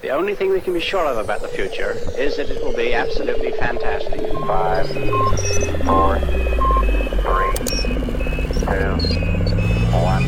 The 0.00 0.10
only 0.10 0.36
thing 0.36 0.50
we 0.50 0.60
can 0.60 0.74
be 0.74 0.80
sure 0.80 1.04
of 1.06 1.18
about 1.18 1.40
the 1.40 1.48
future 1.48 1.90
is 2.16 2.36
that 2.36 2.48
it 2.50 2.62
will 2.62 2.72
be 2.72 2.94
absolutely 2.94 3.50
fantastic. 3.50 4.20
Five, 4.46 4.86
four, 5.84 6.20
three, 7.24 7.52
two, 8.60 8.94
one. 9.98 10.22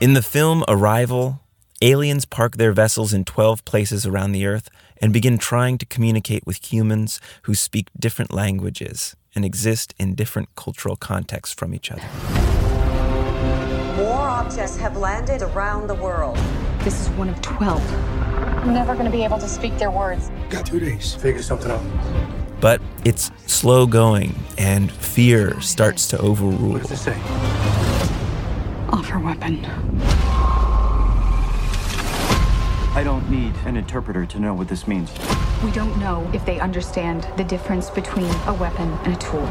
In 0.00 0.14
the 0.14 0.22
film 0.22 0.64
Arrival, 0.68 1.40
aliens 1.82 2.24
park 2.24 2.56
their 2.56 2.72
vessels 2.72 3.12
in 3.12 3.26
12 3.26 3.62
places 3.66 4.06
around 4.06 4.32
the 4.32 4.46
Earth 4.46 4.70
and 5.02 5.12
begin 5.12 5.36
trying 5.36 5.76
to 5.76 5.84
communicate 5.84 6.46
with 6.46 6.72
humans 6.72 7.20
who 7.42 7.54
speak 7.54 7.88
different 7.98 8.32
languages 8.32 9.16
and 9.36 9.44
exist 9.44 9.94
in 9.98 10.14
different 10.14 10.48
cultural 10.56 10.96
contexts 10.96 11.54
from 11.54 11.74
each 11.74 11.92
other. 11.92 12.02
More 13.96 14.28
objects 14.28 14.76
have 14.78 14.96
landed 14.96 15.42
around 15.42 15.86
the 15.86 15.94
world. 15.94 16.36
This 16.80 17.00
is 17.00 17.08
one 17.10 17.28
of 17.28 17.40
12. 17.42 17.80
I'm 18.66 18.72
never 18.74 18.94
going 18.94 19.04
to 19.04 19.12
be 19.12 19.22
able 19.22 19.38
to 19.38 19.48
speak 19.48 19.78
their 19.78 19.90
words. 19.90 20.30
Got 20.50 20.66
two 20.66 20.80
days. 20.80 21.14
Figure 21.14 21.42
something 21.42 21.70
out. 21.70 21.82
But 22.60 22.80
it's 23.04 23.30
slow 23.46 23.86
going 23.86 24.34
and 24.56 24.90
fear 24.90 25.60
starts 25.60 26.08
to 26.08 26.18
overrule. 26.18 26.72
What 26.72 26.82
does 26.82 26.92
it 26.92 26.96
say? 26.96 27.16
Offer 28.88 29.18
weapon. 29.18 29.64
I 32.96 33.04
don't 33.04 33.28
need 33.30 33.54
an 33.66 33.76
interpreter 33.76 34.24
to 34.24 34.40
know 34.40 34.54
what 34.54 34.68
this 34.68 34.88
means. 34.88 35.12
We 35.62 35.70
don't 35.70 35.94
know 36.00 36.26
if 36.32 36.46
they 36.46 36.58
understand 36.60 37.28
the 37.36 37.44
difference 37.44 37.90
between 37.90 38.30
a 38.46 38.54
weapon 38.54 38.90
and 39.04 39.12
a 39.12 39.18
tool. 39.18 39.46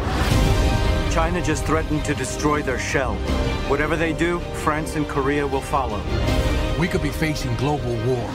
China 1.12 1.44
just 1.44 1.64
threatened 1.64 2.04
to 2.06 2.16
destroy 2.16 2.64
their 2.64 2.80
shell. 2.80 3.14
Whatever 3.68 3.96
they 3.96 4.14
do, 4.14 4.40
France 4.66 4.96
and 4.96 5.08
Korea 5.08 5.46
will 5.46 5.62
follow. 5.62 6.02
We 6.80 6.88
could 6.88 7.04
be 7.04 7.12
facing 7.12 7.56
global 7.58 7.94
war. 8.08 8.28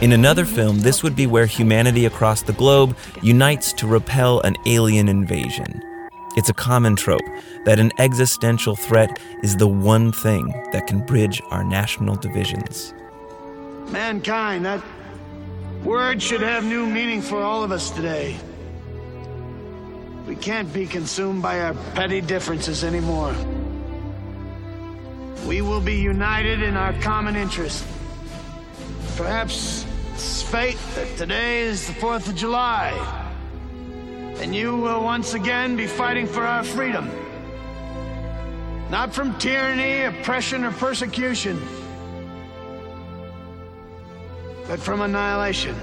In 0.00 0.12
another 0.12 0.44
film, 0.44 0.78
this 0.78 1.02
would 1.02 1.16
be 1.16 1.26
where 1.26 1.46
humanity 1.46 2.06
across 2.06 2.42
the 2.42 2.52
globe 2.52 2.96
unites 3.20 3.72
to 3.72 3.88
repel 3.88 4.42
an 4.42 4.54
alien 4.66 5.08
invasion. 5.08 5.82
It's 6.36 6.50
a 6.50 6.54
common 6.54 6.94
trope 6.94 7.26
that 7.64 7.80
an 7.80 7.90
existential 7.98 8.76
threat 8.76 9.20
is 9.42 9.56
the 9.56 9.66
one 9.66 10.12
thing 10.12 10.46
that 10.70 10.86
can 10.86 11.04
bridge 11.04 11.42
our 11.50 11.64
national 11.64 12.14
divisions. 12.14 12.94
Mankind, 13.90 14.66
that 14.66 14.82
word 15.84 16.20
should 16.20 16.40
have 16.40 16.64
new 16.64 16.86
meaning 16.86 17.22
for 17.22 17.40
all 17.40 17.62
of 17.62 17.70
us 17.70 17.90
today. 17.90 18.36
We 20.26 20.34
can't 20.34 20.72
be 20.72 20.86
consumed 20.86 21.40
by 21.40 21.60
our 21.60 21.74
petty 21.94 22.20
differences 22.20 22.82
anymore. 22.82 23.34
We 25.46 25.62
will 25.62 25.80
be 25.80 25.94
united 25.94 26.62
in 26.62 26.76
our 26.76 26.92
common 26.94 27.36
interest. 27.36 27.86
Perhaps 29.16 29.86
it's 30.14 30.42
fate 30.42 30.78
that 30.96 31.16
today 31.16 31.60
is 31.60 31.86
the 31.86 31.92
4th 31.92 32.28
of 32.28 32.34
July, 32.34 32.90
and 34.40 34.54
you 34.54 34.76
will 34.76 35.02
once 35.04 35.34
again 35.34 35.76
be 35.76 35.86
fighting 35.86 36.26
for 36.26 36.44
our 36.44 36.64
freedom. 36.64 37.08
Not 38.90 39.14
from 39.14 39.38
tyranny, 39.38 40.02
oppression, 40.02 40.64
or 40.64 40.72
persecution 40.72 41.62
but 44.68 44.80
from 44.80 45.00
annihilation. 45.00 45.76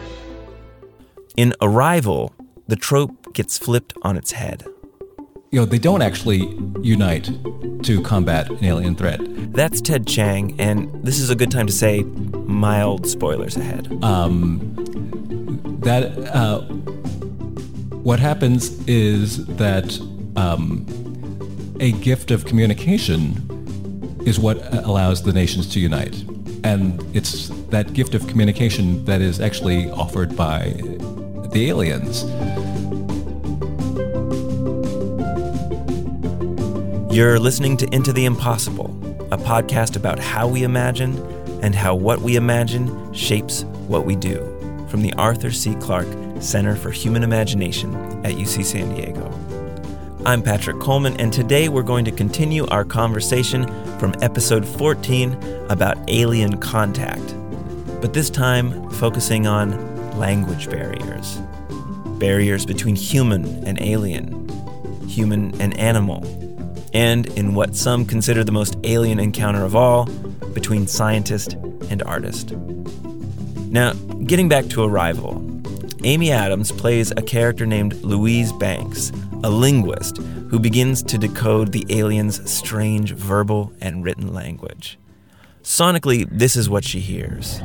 In 1.35 1.53
Arrival, 1.61 2.33
the 2.67 2.75
trope 2.75 3.33
gets 3.33 3.57
flipped 3.57 3.93
on 4.01 4.17
its 4.17 4.31
head. 4.31 4.65
You 5.51 5.59
know, 5.59 5.65
they 5.65 5.77
don't 5.77 6.01
actually 6.01 6.47
unite 6.81 7.29
to 7.83 8.01
combat 8.01 8.49
an 8.49 8.63
alien 8.63 8.95
threat. 8.95 9.19
That's 9.53 9.81
Ted 9.81 10.07
Chiang, 10.07 10.59
and 10.59 11.03
this 11.03 11.19
is 11.19 11.29
a 11.29 11.35
good 11.35 11.51
time 11.51 11.67
to 11.67 11.73
say 11.73 12.03
mild 12.03 13.07
spoilers 13.07 13.55
ahead. 13.55 14.03
Um, 14.03 15.79
that 15.81 16.17
uh, 16.33 16.61
what 18.03 18.19
happens 18.19 18.71
is 18.87 19.45
that 19.57 19.99
um, 20.35 20.85
a 21.79 21.91
gift 21.91 22.31
of 22.31 22.45
communication 22.45 24.19
is 24.25 24.39
what 24.39 24.57
allows 24.73 25.23
the 25.23 25.33
nations 25.33 25.71
to 25.73 25.79
unite, 25.79 26.23
and 26.63 27.03
it's 27.15 27.49
that 27.73 27.93
gift 27.93 28.13
of 28.13 28.27
communication 28.27 29.03
that 29.05 29.19
is 29.19 29.39
actually 29.39 29.89
offered 29.91 30.35
by 30.35 30.73
the 31.49 31.65
aliens. 31.69 32.23
You're 37.11 37.39
listening 37.39 37.77
to 37.77 37.87
Into 37.91 38.13
the 38.13 38.25
Impossible, 38.25 38.91
a 39.31 39.37
podcast 39.37 39.95
about 39.95 40.19
how 40.19 40.47
we 40.47 40.63
imagine 40.63 41.17
and 41.63 41.73
how 41.73 41.95
what 41.95 42.21
we 42.21 42.35
imagine 42.35 43.13
shapes 43.13 43.63
what 43.87 44.05
we 44.05 44.15
do, 44.15 44.37
from 44.89 45.01
the 45.01 45.13
Arthur 45.13 45.51
C. 45.51 45.73
Clarke 45.75 46.07
Center 46.41 46.75
for 46.75 46.91
Human 46.91 47.23
Imagination 47.23 47.95
at 48.23 48.33
UC 48.33 48.65
San 48.65 48.93
Diego. 48.95 49.31
I'm 50.25 50.43
Patrick 50.43 50.79
Coleman, 50.79 51.19
and 51.19 51.33
today 51.33 51.69
we're 51.69 51.83
going 51.83 52.05
to 52.05 52.11
continue 52.11 52.67
our 52.67 52.85
conversation 52.85 53.65
from 53.97 54.13
episode 54.21 54.65
14 54.65 55.33
about 55.69 55.97
alien 56.07 56.57
contact, 56.57 57.35
but 58.03 58.11
this 58.11 58.29
time 58.29 58.89
focusing 58.89 59.47
on 59.47 59.71
language 60.19 60.69
barriers. 60.69 61.37
Barriers 62.19 62.65
between 62.65 62.97
human 62.97 63.65
and 63.65 63.81
alien, 63.81 64.49
human 65.07 65.59
and 65.61 65.73
animal, 65.79 66.21
and 66.93 67.27
in 67.37 67.55
what 67.55 67.77
some 67.77 68.05
consider 68.05 68.43
the 68.43 68.51
most 68.51 68.75
alien 68.83 69.21
encounter 69.21 69.63
of 69.63 69.73
all, 69.73 70.03
between 70.53 70.85
scientist 70.85 71.53
and 71.89 72.03
artist. 72.03 72.51
Now, 73.71 73.93
getting 74.25 74.49
back 74.49 74.65
to 74.65 74.83
Arrival, 74.83 75.41
Amy 76.03 76.29
Adams 76.29 76.73
plays 76.73 77.11
a 77.11 77.21
character 77.21 77.65
named 77.65 77.93
Louise 78.01 78.51
Banks, 78.51 79.13
a 79.45 79.49
linguist 79.49 80.17
who 80.49 80.59
begins 80.59 81.01
to 81.03 81.17
decode 81.17 81.71
the 81.71 81.85
aliens' 81.87 82.51
strange 82.51 83.13
verbal 83.13 83.71
and 83.79 84.03
written 84.03 84.33
language. 84.33 84.99
Sonically, 85.63 86.27
this 86.29 86.57
is 86.57 86.69
what 86.69 86.83
she 86.83 86.99
hears. 86.99 87.61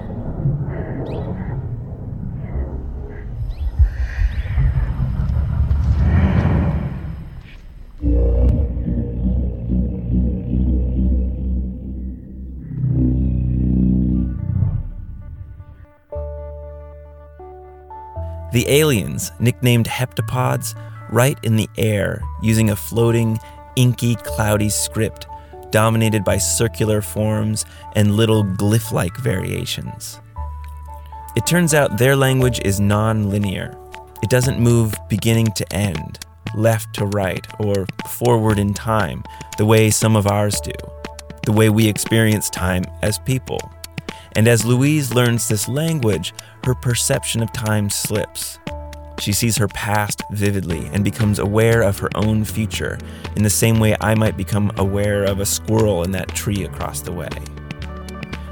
The 18.52 18.68
aliens, 18.68 19.30
nicknamed 19.38 19.86
heptapods, 19.86 20.74
write 21.10 21.38
in 21.42 21.56
the 21.56 21.68
air 21.76 22.22
using 22.42 22.70
a 22.70 22.76
floating, 22.76 23.38
inky, 23.76 24.14
cloudy 24.16 24.68
script 24.68 25.26
dominated 25.70 26.24
by 26.24 26.38
circular 26.38 27.02
forms 27.02 27.64
and 27.94 28.16
little 28.16 28.44
glyph 28.44 28.92
like 28.92 29.16
variations. 29.18 30.20
It 31.36 31.46
turns 31.46 31.74
out 31.74 31.98
their 31.98 32.16
language 32.16 32.60
is 32.64 32.80
non 32.80 33.30
linear. 33.30 33.76
It 34.22 34.30
doesn't 34.30 34.58
move 34.58 34.94
beginning 35.08 35.52
to 35.52 35.72
end, 35.72 36.18
left 36.54 36.94
to 36.94 37.06
right, 37.06 37.46
or 37.60 37.86
forward 38.08 38.58
in 38.58 38.74
time 38.74 39.22
the 39.58 39.66
way 39.66 39.90
some 39.90 40.16
of 40.16 40.26
ours 40.26 40.60
do, 40.60 40.72
the 41.44 41.52
way 41.52 41.68
we 41.68 41.86
experience 41.86 42.50
time 42.50 42.84
as 43.02 43.18
people. 43.18 43.60
And 44.38 44.46
as 44.46 44.64
Louise 44.64 45.12
learns 45.12 45.48
this 45.48 45.66
language, 45.66 46.32
her 46.62 46.72
perception 46.72 47.42
of 47.42 47.52
time 47.52 47.90
slips. 47.90 48.60
She 49.18 49.32
sees 49.32 49.56
her 49.56 49.66
past 49.66 50.22
vividly 50.30 50.88
and 50.92 51.02
becomes 51.02 51.40
aware 51.40 51.82
of 51.82 51.98
her 51.98 52.08
own 52.14 52.44
future 52.44 52.98
in 53.34 53.42
the 53.42 53.50
same 53.50 53.80
way 53.80 53.96
I 54.00 54.14
might 54.14 54.36
become 54.36 54.70
aware 54.76 55.24
of 55.24 55.40
a 55.40 55.44
squirrel 55.44 56.04
in 56.04 56.12
that 56.12 56.28
tree 56.28 56.62
across 56.62 57.00
the 57.00 57.10
way. 57.10 57.28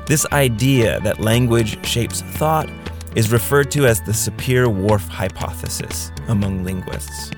This 0.08 0.26
idea 0.32 0.99
that 1.02 1.20
language 1.20 1.87
shapes 1.87 2.20
thought 2.20 2.69
is 3.14 3.31
referred 3.31 3.70
to 3.70 3.87
as 3.87 4.00
the 4.00 4.10
Sapir-Whorf 4.10 5.06
hypothesis 5.06 6.10
among 6.26 6.64
linguists. 6.64 7.31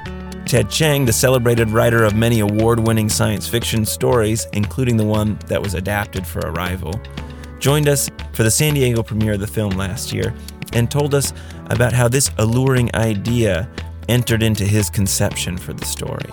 Ted 0.47 0.71
Chiang, 0.71 1.05
the 1.05 1.13
celebrated 1.13 1.69
writer 1.69 2.03
of 2.03 2.17
many 2.17 2.41
award-winning 2.41 3.11
science 3.11 3.47
fiction 3.47 3.85
stories, 3.85 4.47
including 4.55 4.97
the 4.97 5.05
one 5.05 5.39
that 5.49 5.63
was 5.63 5.75
adapted 5.75 6.27
for 6.27 6.41
Arrival, 6.41 6.99
joined 7.59 7.89
us 7.89 8.11
for 8.33 8.43
the 8.43 8.51
San 8.51 8.75
Diego 8.75 9.03
premiere 9.03 9.35
of 9.35 9.41
the 9.41 9.47
film 9.47 9.71
last 9.71 10.13
year 10.13 10.35
and 10.73 10.91
told 10.91 11.15
us 11.15 11.33
about 11.67 11.93
how 11.93 12.09
this 12.09 12.31
alluring 12.39 12.95
idea 12.95 13.69
entered 14.09 14.43
into 14.43 14.65
his 14.65 14.91
conception 14.91 15.57
for 15.59 15.73
the 15.73 15.85
story. 15.85 16.31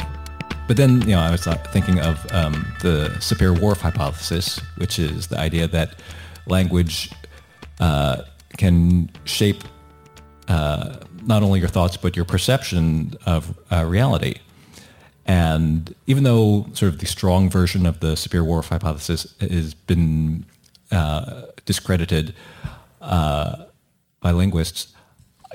But 0.67 0.77
then, 0.77 1.01
you 1.01 1.09
know, 1.09 1.19
I 1.19 1.31
was 1.31 1.45
thinking 1.71 1.99
of 1.99 2.25
um, 2.33 2.65
the 2.81 3.09
Sapir-Whorf 3.19 3.81
hypothesis, 3.81 4.59
which 4.77 4.97
is 4.97 5.27
the 5.27 5.37
idea 5.37 5.67
that 5.67 5.99
language 6.47 7.11
uh, 7.79 8.23
can 8.57 9.11
shape 9.25 9.63
uh, 10.47 10.97
not 11.23 11.43
only 11.43 11.59
your 11.59 11.69
thoughts 11.69 11.97
but 11.97 12.15
your 12.15 12.25
perception 12.25 13.15
of 13.25 13.57
uh, 13.71 13.83
reality. 13.83 14.35
And 15.25 15.93
even 16.05 16.23
though 16.23 16.67
sort 16.73 16.93
of 16.93 16.99
the 16.99 17.07
strong 17.07 17.49
version 17.49 17.85
of 17.85 17.99
the 17.99 18.13
Sapir-Whorf 18.13 18.69
hypothesis 18.69 19.33
has 19.39 19.73
been 19.73 20.45
uh, 20.91 21.43
discredited 21.65 22.33
uh, 23.01 23.65
by 24.21 24.31
linguists, 24.31 24.93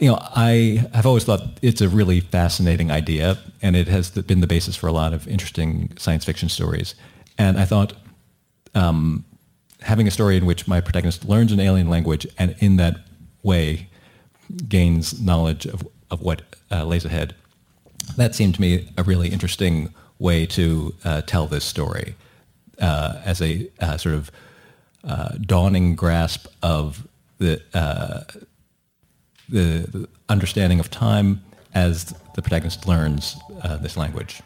you 0.01 0.11
know, 0.11 0.19
I 0.21 0.87
have 0.95 1.07
always 1.07 1.25
thought 1.25 1.59
it's 1.61 1.81
a 1.81 1.89
really 1.89 2.21
fascinating 2.21 2.91
idea, 2.91 3.39
and 3.61 3.77
it 3.77 3.89
has 3.89 4.11
been 4.11 4.41
the 4.41 4.47
basis 4.47 4.77
for 4.77 4.87
a 4.87 4.93
lot 4.93 5.13
of 5.13 5.29
interesting 5.29 5.93
science 5.99 6.25
fiction 6.25 6.49
stories. 6.49 6.95
And 7.37 7.59
I 7.59 7.65
thought 7.65 7.93
um, 8.75 9.25
having 9.83 10.07
a 10.09 10.11
story 10.11 10.37
in 10.37 10.47
which 10.47 10.67
my 10.67 10.81
protagonist 10.81 11.29
learns 11.29 11.53
an 11.53 11.61
alien 11.61 11.89
language 11.91 12.27
and 12.39 12.55
in 12.61 12.77
that 12.77 12.97
way 13.43 13.89
gains 14.69 15.21
knowledge 15.21 15.67
of, 15.67 15.87
of 16.11 16.23
what 16.23 16.43
uh, 16.71 16.85
lays 16.85 17.05
ahead, 17.05 17.35
that 18.17 18.35
seemed 18.35 18.55
to 18.55 18.61
me 18.61 18.89
a 18.97 19.03
really 19.03 19.29
interesting 19.29 19.93
way 20.19 20.47
to 20.47 20.95
uh, 21.05 21.23
tell 21.23 21.47
this 21.47 21.65
story 21.65 22.15
uh, 22.79 23.21
as 23.25 23.41
a 23.41 23.71
uh, 23.81 23.97
sort 23.97 24.15
of 24.15 24.31
uh, 25.05 25.31
dawning 25.41 25.95
grasp 25.95 26.47
of 26.63 27.07
the 27.39 27.61
uh, 27.75 28.23
the, 29.49 29.87
the 29.91 30.09
understanding 30.29 30.79
of 30.79 30.91
time 30.91 31.43
as 31.75 32.15
the 32.35 32.43
protagonist 32.43 32.87
learns 32.87 33.37
uh, 33.63 33.77
this 33.77 33.97
language. 33.97 34.43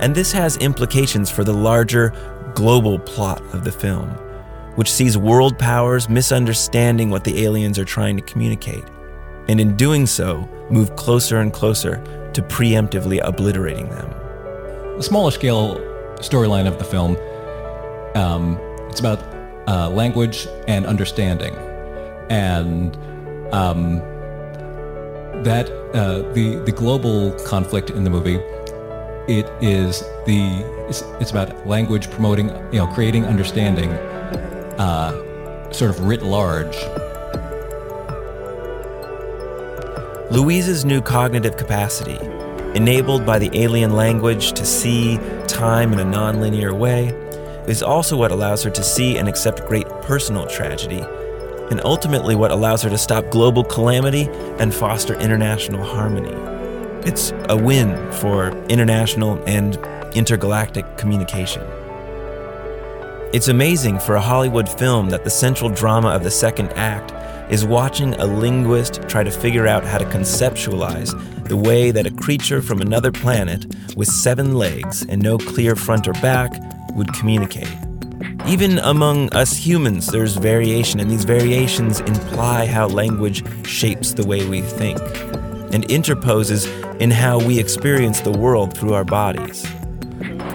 And 0.00 0.14
this 0.14 0.32
has 0.32 0.56
implications 0.56 1.30
for 1.30 1.44
the 1.44 1.52
larger 1.52 2.14
global 2.54 2.98
plot 2.98 3.40
of 3.54 3.64
the 3.64 3.72
film, 3.72 4.08
which 4.76 4.90
sees 4.90 5.16
world 5.16 5.58
powers 5.58 6.08
misunderstanding 6.08 7.10
what 7.10 7.24
the 7.24 7.44
aliens 7.44 7.78
are 7.78 7.84
trying 7.84 8.16
to 8.16 8.22
communicate, 8.22 8.84
and 9.48 9.60
in 9.60 9.76
doing 9.76 10.06
so, 10.06 10.48
move 10.70 10.96
closer 10.96 11.40
and 11.40 11.52
closer 11.52 12.02
to 12.32 12.42
preemptively 12.42 13.20
obliterating 13.22 13.88
them. 13.90 14.10
The 14.96 15.02
smaller 15.02 15.30
scale 15.30 15.76
storyline 16.16 16.66
of 16.66 16.78
the 16.78 16.84
film, 16.84 17.16
um, 18.14 18.58
it's 18.88 19.00
about 19.00 19.22
uh, 19.68 19.88
language 19.90 20.46
and 20.68 20.86
understanding. 20.86 21.54
And 22.30 22.96
um, 23.52 23.98
that 25.44 25.70
uh, 25.94 26.32
the 26.32 26.62
the 26.64 26.72
global 26.72 27.32
conflict 27.44 27.90
in 27.90 28.04
the 28.04 28.10
movie 28.10 28.40
it 29.28 29.48
is 29.60 30.00
the 30.26 30.64
it's, 30.88 31.02
it's 31.20 31.30
about 31.30 31.66
language 31.66 32.10
promoting 32.10 32.48
you 32.72 32.78
know 32.78 32.86
creating 32.88 33.24
understanding 33.24 33.90
uh, 34.78 35.12
sort 35.72 35.90
of 35.90 36.00
writ 36.00 36.22
large. 36.22 36.76
Louise's 40.30 40.84
new 40.84 41.02
cognitive 41.02 41.56
capacity, 41.58 42.18
enabled 42.74 43.26
by 43.26 43.38
the 43.38 43.50
alien 43.52 43.94
language 43.94 44.52
to 44.52 44.64
see 44.64 45.18
time 45.46 45.92
in 45.92 46.00
a 46.00 46.04
nonlinear 46.04 46.76
way, 46.76 47.08
is 47.66 47.82
also 47.82 48.16
what 48.16 48.32
allows 48.32 48.62
her 48.62 48.70
to 48.70 48.82
see 48.82 49.18
and 49.18 49.28
accept 49.28 49.66
great 49.66 49.88
personal 50.02 50.46
tragedy 50.46 51.04
and 51.70 51.80
ultimately 51.84 52.34
what 52.34 52.50
allows 52.50 52.82
her 52.82 52.90
to 52.90 52.98
stop 52.98 53.30
global 53.30 53.64
calamity 53.64 54.28
and 54.58 54.74
foster 54.74 55.14
international 55.18 55.82
harmony. 55.82 56.34
It's 57.08 57.32
a 57.48 57.56
win 57.56 57.96
for 58.12 58.48
international 58.66 59.42
and 59.46 59.76
intergalactic 60.14 60.98
communication. 60.98 61.62
It's 63.32 63.48
amazing 63.48 64.00
for 64.00 64.16
a 64.16 64.20
Hollywood 64.20 64.68
film 64.68 65.08
that 65.08 65.24
the 65.24 65.30
central 65.30 65.70
drama 65.70 66.08
of 66.08 66.22
the 66.22 66.30
second 66.30 66.68
act 66.74 67.12
is 67.50 67.64
watching 67.64 68.12
a 68.14 68.26
linguist 68.26 69.00
try 69.08 69.24
to 69.24 69.30
figure 69.30 69.66
out 69.66 69.84
how 69.84 69.96
to 69.96 70.04
conceptualize 70.04 71.12
the 71.48 71.56
way 71.56 71.90
that 71.90 72.06
a 72.06 72.10
creature 72.10 72.60
from 72.60 72.82
another 72.82 73.10
planet 73.10 73.64
with 73.96 74.08
seven 74.08 74.54
legs 74.54 75.06
and 75.08 75.22
no 75.22 75.38
clear 75.38 75.74
front 75.74 76.06
or 76.06 76.12
back 76.14 76.52
would 76.94 77.12
communicate. 77.14 77.68
Even 78.46 78.78
among 78.80 79.32
us 79.34 79.56
humans, 79.56 80.08
there's 80.08 80.36
variation, 80.36 81.00
and 81.00 81.10
these 81.10 81.24
variations 81.24 82.00
imply 82.00 82.66
how 82.66 82.88
language 82.88 83.44
shapes 83.66 84.14
the 84.14 84.26
way 84.26 84.48
we 84.48 84.60
think 84.60 85.00
and 85.72 85.84
interposes 85.90 86.66
in 87.00 87.10
how 87.10 87.38
we 87.38 87.58
experience 87.58 88.20
the 88.20 88.30
world 88.30 88.76
through 88.76 88.94
our 88.94 89.04
bodies. 89.04 89.64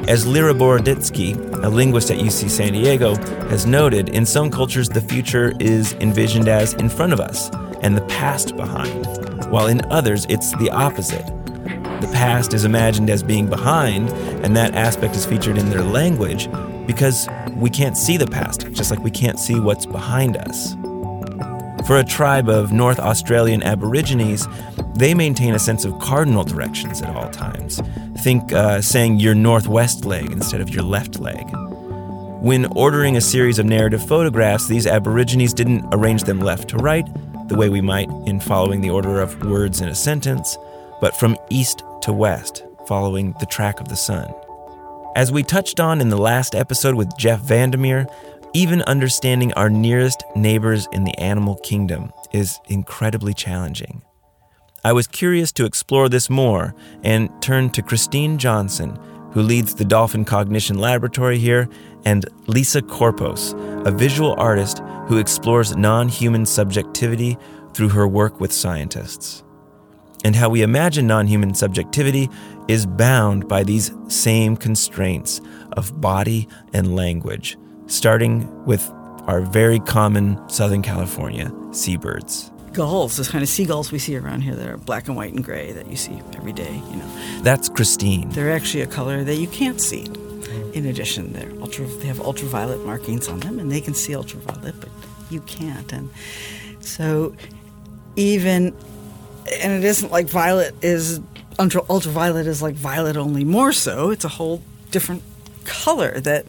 As 0.07 0.25
Lera 0.25 0.54
Boroditsky, 0.54 1.36
a 1.63 1.69
linguist 1.69 2.12
at 2.12 2.18
UC 2.18 2.50
San 2.50 2.74
Diego, 2.74 3.16
has 3.50 3.66
noted, 3.66 4.10
in 4.10 4.25
some 4.25 4.50
cultures 4.50 4.88
the 4.88 5.01
future 5.01 5.54
is 5.60 5.94
envisioned 5.95 6.48
as 6.48 6.74
in 6.75 6.88
front 6.88 7.13
of 7.13 7.19
us 7.19 7.50
and 7.81 7.98
the 7.98 8.06
past 8.07 8.56
behind, 8.56 9.06
while 9.51 9.68
in 9.68 9.84
others 9.92 10.25
it's 10.30 10.56
the 10.57 10.69
opposite. 10.69 11.25
The 12.01 12.09
past 12.13 12.53
is 12.53 12.63
imagined 12.63 13.09
as 13.09 13.23
being 13.23 13.49
behind, 13.49 14.09
and 14.44 14.55
that 14.55 14.75
aspect 14.75 15.15
is 15.15 15.25
featured 15.25 15.57
in 15.57 15.69
their 15.69 15.83
language 15.83 16.47
because 16.85 17.27
we 17.55 17.69
can't 17.69 17.97
see 17.97 18.17
the 18.17 18.27
past, 18.27 18.71
just 18.71 18.91
like 18.91 18.99
we 18.99 19.11
can't 19.11 19.39
see 19.39 19.59
what's 19.59 19.85
behind 19.85 20.38
us. 20.38 20.75
For 21.88 21.97
a 21.97 22.03
tribe 22.03 22.49
of 22.49 22.71
North 22.71 22.99
Australian 22.99 23.63
Aborigines, 23.63 24.47
they 24.95 25.13
maintain 25.13 25.53
a 25.53 25.59
sense 25.59 25.85
of 25.85 25.97
cardinal 25.99 26.44
directions 26.44 27.01
at 27.01 27.15
all 27.15 27.29
times. 27.29 27.81
Think 28.19 28.51
uh, 28.51 28.81
saying 28.81 29.19
your 29.19 29.35
northwest 29.35 30.05
leg 30.05 30.31
instead 30.31 30.61
of 30.61 30.69
your 30.69 30.83
left 30.83 31.19
leg. 31.19 31.45
When 32.41 32.65
ordering 32.75 33.17
a 33.17 33.21
series 33.21 33.57
of 33.57 33.65
narrative 33.65 34.05
photographs, 34.05 34.67
these 34.67 34.85
Aborigines 34.85 35.53
didn't 35.53 35.85
arrange 35.91 36.23
them 36.23 36.39
left 36.39 36.69
to 36.69 36.77
right, 36.77 37.05
the 37.47 37.55
way 37.55 37.69
we 37.69 37.81
might 37.81 38.09
in 38.25 38.39
following 38.39 38.81
the 38.81 38.89
order 38.89 39.21
of 39.21 39.41
words 39.45 39.81
in 39.81 39.88
a 39.88 39.95
sentence, 39.95 40.57
but 41.01 41.15
from 41.15 41.38
east 41.49 41.83
to 42.01 42.13
west, 42.13 42.63
following 42.88 43.35
the 43.39 43.45
track 43.45 43.79
of 43.79 43.88
the 43.88 43.95
sun. 43.95 44.33
As 45.15 45.31
we 45.31 45.44
touched 45.44 45.79
on 45.79 45.99
in 45.99 46.09
the 46.09 46.17
last 46.17 46.53
episode 46.53 46.95
with 46.95 47.17
Jeff 47.17 47.41
Vandermeer, 47.41 48.07
even 48.53 48.81
understanding 48.83 49.51
our 49.53 49.69
nearest 49.69 50.23
neighbors 50.35 50.88
in 50.91 51.03
the 51.03 51.17
animal 51.19 51.55
kingdom 51.57 52.11
is 52.31 52.59
incredibly 52.67 53.33
challenging. 53.33 54.01
I 54.83 54.94
was 54.94 55.07
curious 55.07 55.51
to 55.53 55.65
explore 55.65 56.07
this 56.07 56.29
more 56.29 56.73
and 57.03 57.29
turned 57.41 57.73
to 57.73 57.81
Christine 57.81 58.38
Johnson, 58.38 58.97
who 59.31 59.41
leads 59.41 59.75
the 59.75 59.85
Dolphin 59.85 60.23
Cognition 60.23 60.77
Laboratory 60.77 61.39
here, 61.39 61.67
and 62.05 62.25
Lisa 62.47 62.81
Corpos, 62.81 63.53
a 63.85 63.91
visual 63.91 64.33
artist 64.38 64.79
who 65.07 65.17
explores 65.17 65.75
non 65.75 66.07
human 66.07 66.45
subjectivity 66.45 67.38
through 67.73 67.89
her 67.89 68.07
work 68.07 68.39
with 68.39 68.51
scientists 68.51 69.43
and 70.23 70.35
how 70.35 70.49
we 70.49 70.61
imagine 70.61 71.07
non 71.07 71.27
human 71.27 71.53
subjectivity 71.53 72.29
is 72.67 72.85
bound 72.85 73.47
by 73.47 73.63
these 73.63 73.91
same 74.07 74.57
constraints 74.57 75.41
of 75.73 76.00
body 76.01 76.47
and 76.74 76.95
language, 76.95 77.57
starting 77.88 78.65
with 78.65 78.91
our 79.27 79.41
very 79.41 79.79
common 79.79 80.38
Southern 80.50 80.81
California 80.81 81.51
seabirds. 81.71 82.51
Gulls, 82.74 83.17
those 83.17 83.29
kind 83.29 83.43
of 83.43 83.50
seagulls 83.50 83.91
we 83.91 84.00
see 84.00 84.15
around 84.15 84.41
here 84.41 84.55
that 84.55 84.67
are 84.67 84.77
black 84.77 85.07
and 85.07 85.17
white 85.17 85.33
and 85.33 85.43
gray 85.43 85.71
that 85.71 85.88
you 85.88 85.95
see 85.95 86.21
every 86.36 86.53
day, 86.53 86.74
you 86.89 86.95
know. 86.95 87.41
That's 87.41 87.69
Christine. 87.69 88.29
They're 88.29 88.51
actually 88.51 88.81
a 88.81 88.88
color 88.88 89.24
that 89.24 89.36
you 89.36 89.47
can't 89.47 89.81
see. 89.81 90.05
In 90.74 90.86
addition, 90.86 91.33
they're 91.33 91.51
ultra, 91.59 91.86
they 91.86 92.07
have 92.07 92.19
ultraviolet 92.19 92.86
markings 92.86 93.27
on 93.27 93.39
them, 93.39 93.59
and 93.59 93.71
they 93.71 93.81
can 93.81 93.93
see 93.93 94.15
ultraviolet, 94.15 94.79
but 94.79 94.89
you 95.29 95.41
can't. 95.41 95.91
And 95.91 96.09
so, 96.79 97.36
even 98.15 98.75
and 99.54 99.74
it 99.74 99.84
isn't 99.84 100.12
like 100.12 100.27
violet 100.27 100.75
is 100.82 101.20
ultra, 101.60 101.82
ultraviolet 101.89 102.48
is 102.48 102.62
like 102.62 102.75
violet 102.75 103.18
only 103.18 103.44
more 103.44 103.72
so. 103.72 104.12
It's 104.12 104.25
a 104.25 104.30
whole 104.30 104.62
different 104.92 105.24
color 105.66 106.20
that 106.22 106.46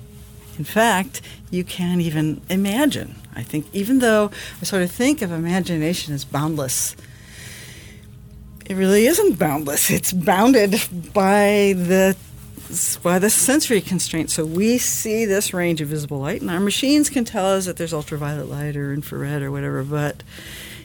in 0.59 0.65
fact 0.65 1.21
you 1.51 1.65
can't 1.65 2.01
even 2.01 2.41
imagine. 2.49 3.17
I 3.35 3.43
think 3.43 3.67
even 3.73 4.01
though 4.01 4.31
i 4.61 4.65
sort 4.65 4.83
of 4.83 4.91
think 4.91 5.23
of 5.23 5.31
imagination 5.31 6.15
as 6.15 6.25
boundless 6.25 6.97
it 8.69 8.75
really 8.75 9.07
isn't 9.07 9.39
boundless. 9.39 9.91
It's 9.91 10.13
bounded 10.13 10.73
by 11.15 11.75
the 11.77 12.17
by 13.03 13.19
the 13.19 13.31
sensory 13.31 13.81
constraint 13.81 14.29
so 14.29 14.45
we 14.45 14.77
see 14.77 15.25
this 15.25 15.55
range 15.55 15.81
of 15.81 15.89
visible 15.89 16.19
light 16.19 16.43
and 16.43 16.51
our 16.51 16.61
machines 16.61 17.09
can 17.09 17.25
tell 17.25 17.47
us 17.47 17.65
that 17.65 17.79
there's 17.79 17.95
ultraviolet 17.95 18.47
light 18.47 18.77
or 18.77 18.93
infrared 18.93 19.41
or 19.41 19.51
whatever 19.51 19.83
but 19.83 20.23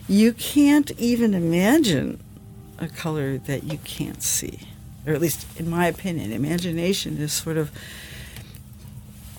you 0.08 0.32
can't 0.32 0.90
even 0.98 1.34
imagine 1.34 2.22
a 2.78 2.88
color 2.88 3.38
that 3.38 3.64
you 3.64 3.78
can't 3.84 4.22
see. 4.22 4.60
Or 5.06 5.12
at 5.12 5.20
least, 5.20 5.46
in 5.58 5.68
my 5.68 5.86
opinion, 5.86 6.32
imagination 6.32 7.18
is 7.18 7.32
sort 7.32 7.56
of 7.56 7.70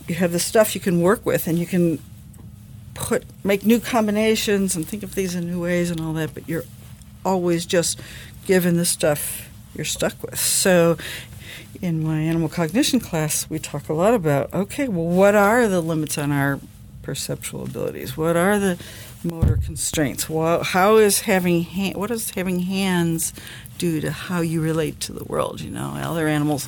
you 0.07 0.15
have 0.15 0.31
the 0.31 0.39
stuff 0.39 0.75
you 0.75 0.81
can 0.81 1.01
work 1.01 1.25
with 1.25 1.47
and 1.47 1.57
you 1.57 1.65
can 1.65 1.99
put 2.93 3.23
make 3.43 3.65
new 3.65 3.79
combinations 3.79 4.75
and 4.75 4.87
think 4.87 5.03
of 5.03 5.15
these 5.15 5.35
in 5.35 5.47
new 5.47 5.61
ways 5.61 5.91
and 5.91 5.99
all 5.99 6.13
that, 6.13 6.33
but 6.33 6.47
you're 6.47 6.63
always 7.23 7.65
just 7.65 7.99
given 8.45 8.77
the 8.77 8.85
stuff 8.85 9.49
you're 9.75 9.85
stuck 9.85 10.21
with. 10.21 10.39
So 10.39 10.97
in 11.81 12.03
my 12.03 12.19
animal 12.19 12.49
cognition 12.49 12.99
class, 12.99 13.49
we 13.49 13.59
talk 13.59 13.89
a 13.89 13.93
lot 13.93 14.13
about 14.13 14.53
okay, 14.53 14.87
well, 14.87 15.05
what 15.05 15.35
are 15.35 15.67
the 15.67 15.81
limits 15.81 16.17
on 16.17 16.31
our 16.31 16.59
perceptual 17.01 17.63
abilities? 17.63 18.15
What 18.15 18.35
are 18.35 18.59
the 18.59 18.79
motor 19.25 19.57
constraints. 19.57 20.29
Well, 20.29 20.63
how 20.63 20.97
is 20.97 21.21
having 21.21 21.63
ha- 21.63 21.93
what 21.93 22.07
does 22.07 22.31
having 22.31 22.59
hands 22.59 23.33
do 23.77 23.99
to 24.01 24.11
how 24.11 24.41
you 24.41 24.61
relate 24.61 24.99
to 25.01 25.13
the 25.13 25.23
world? 25.25 25.61
You 25.61 25.71
know, 25.71 25.93
other 25.95 26.27
animals 26.27 26.67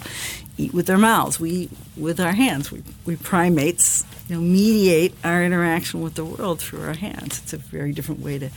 eat 0.57 0.73
with 0.73 0.87
their 0.87 0.97
mouths. 0.97 1.39
We 1.39 1.51
eat 1.51 1.71
with 1.95 2.19
our 2.19 2.33
hands. 2.33 2.71
We, 2.71 2.83
we 3.05 3.15
primates, 3.15 4.03
you 4.27 4.35
know, 4.35 4.41
mediate 4.41 5.13
our 5.23 5.43
interaction 5.43 6.01
with 6.01 6.15
the 6.15 6.25
world 6.25 6.59
through 6.59 6.83
our 6.83 6.95
hands. 6.95 7.39
It's 7.43 7.53
a 7.53 7.57
very 7.57 7.93
different 7.93 8.21
way 8.21 8.39
to 8.39 8.49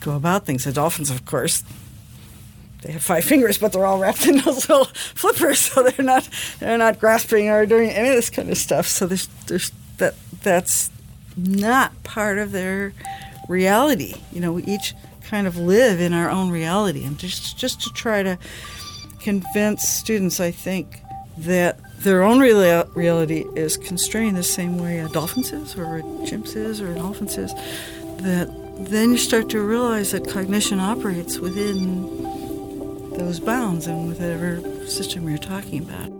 go 0.00 0.16
about 0.16 0.46
things. 0.46 0.64
The 0.64 0.72
dolphins, 0.72 1.10
of 1.10 1.24
course, 1.24 1.64
they 2.82 2.92
have 2.92 3.02
five 3.02 3.24
fingers, 3.24 3.58
but 3.58 3.72
they're 3.72 3.86
all 3.86 3.98
wrapped 3.98 4.26
in 4.26 4.36
those 4.44 4.68
little 4.68 4.86
flippers, 4.86 5.58
so 5.60 5.82
they're 5.82 6.04
not 6.04 6.28
they're 6.58 6.78
not 6.78 6.98
grasping 6.98 7.48
or 7.48 7.66
doing 7.66 7.90
any 7.90 8.08
of 8.08 8.14
this 8.16 8.30
kind 8.30 8.50
of 8.50 8.58
stuff. 8.58 8.86
So 8.86 9.06
there's 9.06 9.26
there's 9.46 9.72
that 9.98 10.14
that's 10.42 10.90
not 11.36 12.02
part 12.02 12.38
of 12.38 12.52
their 12.52 12.92
reality. 13.48 14.14
You 14.32 14.40
know, 14.40 14.52
we 14.52 14.64
each 14.64 14.94
kind 15.22 15.46
of 15.46 15.56
live 15.56 16.00
in 16.00 16.12
our 16.12 16.30
own 16.30 16.50
reality, 16.50 17.04
and 17.04 17.18
just 17.18 17.56
just 17.56 17.80
to 17.82 17.90
try 17.90 18.22
to 18.22 18.38
convince 19.20 19.88
students, 19.88 20.40
I 20.40 20.50
think 20.50 21.02
that 21.38 21.78
their 22.02 22.22
own 22.22 22.40
real- 22.40 22.84
reality 22.94 23.44
is 23.54 23.76
constrained 23.76 24.36
the 24.36 24.42
same 24.42 24.78
way 24.78 24.98
a 24.98 25.08
dolphin's 25.08 25.52
is, 25.52 25.76
or 25.76 25.98
a 25.98 26.26
chimp's 26.26 26.54
is, 26.54 26.80
or 26.80 26.88
an 26.88 26.98
elephant's 26.98 27.38
is. 27.38 27.54
That 28.18 28.50
then 28.78 29.12
you 29.12 29.18
start 29.18 29.48
to 29.50 29.60
realize 29.60 30.10
that 30.10 30.28
cognition 30.28 30.80
operates 30.80 31.38
within 31.38 32.22
those 33.16 33.38
bounds 33.38 33.86
and 33.86 34.08
whatever 34.08 34.60
system 34.86 35.28
you're 35.28 35.38
talking 35.38 35.80
about. 35.80 36.10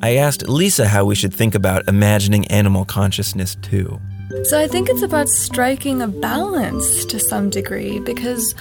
I 0.00 0.16
asked 0.16 0.48
Lisa 0.48 0.86
how 0.86 1.04
we 1.04 1.14
should 1.14 1.34
think 1.34 1.54
about 1.54 1.88
imagining 1.88 2.46
animal 2.46 2.84
consciousness 2.84 3.56
too. 3.56 4.00
So 4.44 4.60
I 4.60 4.68
think 4.68 4.90
it's 4.90 5.02
about 5.02 5.28
striking 5.28 6.02
a 6.02 6.06
balance 6.08 7.06
to 7.06 7.18
some 7.18 7.48
degree 7.48 7.98
because, 7.98 8.54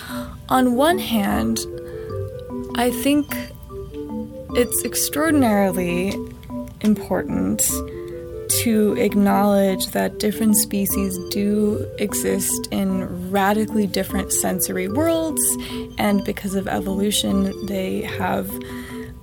on 0.47 0.75
one 0.75 0.97
hand, 0.97 1.59
I 2.75 2.89
think 2.89 3.35
it's 4.55 4.85
extraordinarily 4.85 6.13
important 6.81 7.59
to 8.49 8.95
acknowledge 8.97 9.87
that 9.87 10.19
different 10.19 10.55
species 10.55 11.17
do 11.31 11.85
exist 11.99 12.67
in 12.71 13.29
radically 13.29 13.87
different 13.87 14.31
sensory 14.31 14.87
worlds, 14.87 15.41
and 15.97 16.23
because 16.23 16.55
of 16.55 16.67
evolution, 16.69 17.65
they 17.65 18.01
have 18.01 18.49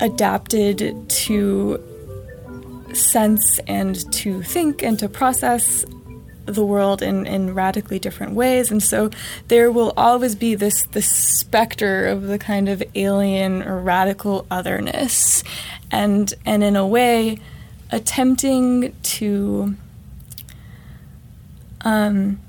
adapted 0.00 1.08
to 1.08 1.82
sense 2.92 3.58
and 3.66 4.12
to 4.12 4.42
think 4.42 4.82
and 4.82 4.98
to 4.98 5.08
process 5.08 5.86
the 6.46 6.64
world 6.64 7.02
in, 7.02 7.26
in 7.26 7.54
radically 7.54 7.98
different 7.98 8.34
ways. 8.34 8.70
And 8.70 8.82
so 8.82 9.10
there 9.48 9.70
will 9.70 9.92
always 9.96 10.34
be 10.34 10.54
this 10.54 10.86
this 10.86 11.08
specter 11.08 12.06
of 12.06 12.22
the 12.22 12.38
kind 12.38 12.68
of 12.68 12.82
alien 12.94 13.62
or 13.62 13.78
radical 13.78 14.46
otherness. 14.50 15.42
And 15.90 16.32
and 16.44 16.62
in 16.62 16.76
a 16.76 16.86
way, 16.86 17.38
attempting 17.90 18.94
to 19.02 19.74
um, 21.82 22.40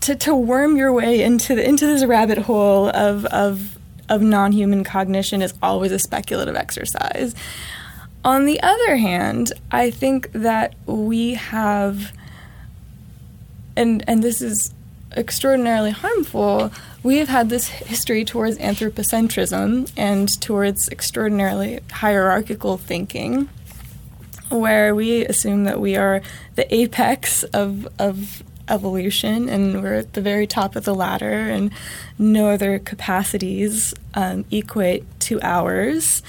to, 0.00 0.14
to 0.16 0.34
worm 0.34 0.76
your 0.76 0.92
way 0.92 1.22
into 1.22 1.54
the, 1.54 1.66
into 1.66 1.86
this 1.86 2.04
rabbit 2.04 2.38
hole 2.38 2.88
of, 2.88 3.24
of 3.26 3.78
of 4.08 4.22
non-human 4.22 4.84
cognition 4.84 5.42
is 5.42 5.52
always 5.62 5.92
a 5.92 5.98
speculative 5.98 6.56
exercise. 6.56 7.34
On 8.24 8.46
the 8.46 8.60
other 8.62 8.96
hand, 8.96 9.52
I 9.70 9.90
think 9.90 10.32
that 10.32 10.74
we 10.86 11.34
have 11.34 12.12
and 13.76 14.02
and 14.08 14.22
this 14.22 14.42
is 14.42 14.74
extraordinarily 15.16 15.90
harmful, 15.90 16.70
we 17.02 17.18
have 17.18 17.28
had 17.28 17.48
this 17.48 17.68
history 17.68 18.24
towards 18.24 18.58
anthropocentrism 18.58 19.90
and 19.96 20.40
towards 20.40 20.88
extraordinarily 20.88 21.80
hierarchical 21.90 22.76
thinking, 22.76 23.48
where 24.50 24.94
we 24.94 25.24
assume 25.24 25.64
that 25.64 25.80
we 25.80 25.96
are 25.96 26.20
the 26.56 26.72
apex 26.74 27.44
of, 27.44 27.88
of 27.98 28.42
evolution 28.68 29.48
and 29.48 29.82
we're 29.82 29.94
at 29.94 30.12
the 30.12 30.20
very 30.20 30.46
top 30.46 30.76
of 30.76 30.84
the 30.84 30.94
ladder 30.94 31.32
and 31.32 31.72
no 32.18 32.50
other 32.50 32.78
capacities 32.78 33.94
um, 34.14 34.44
equate 34.50 35.04
to 35.20 35.40
ours. 35.42 36.22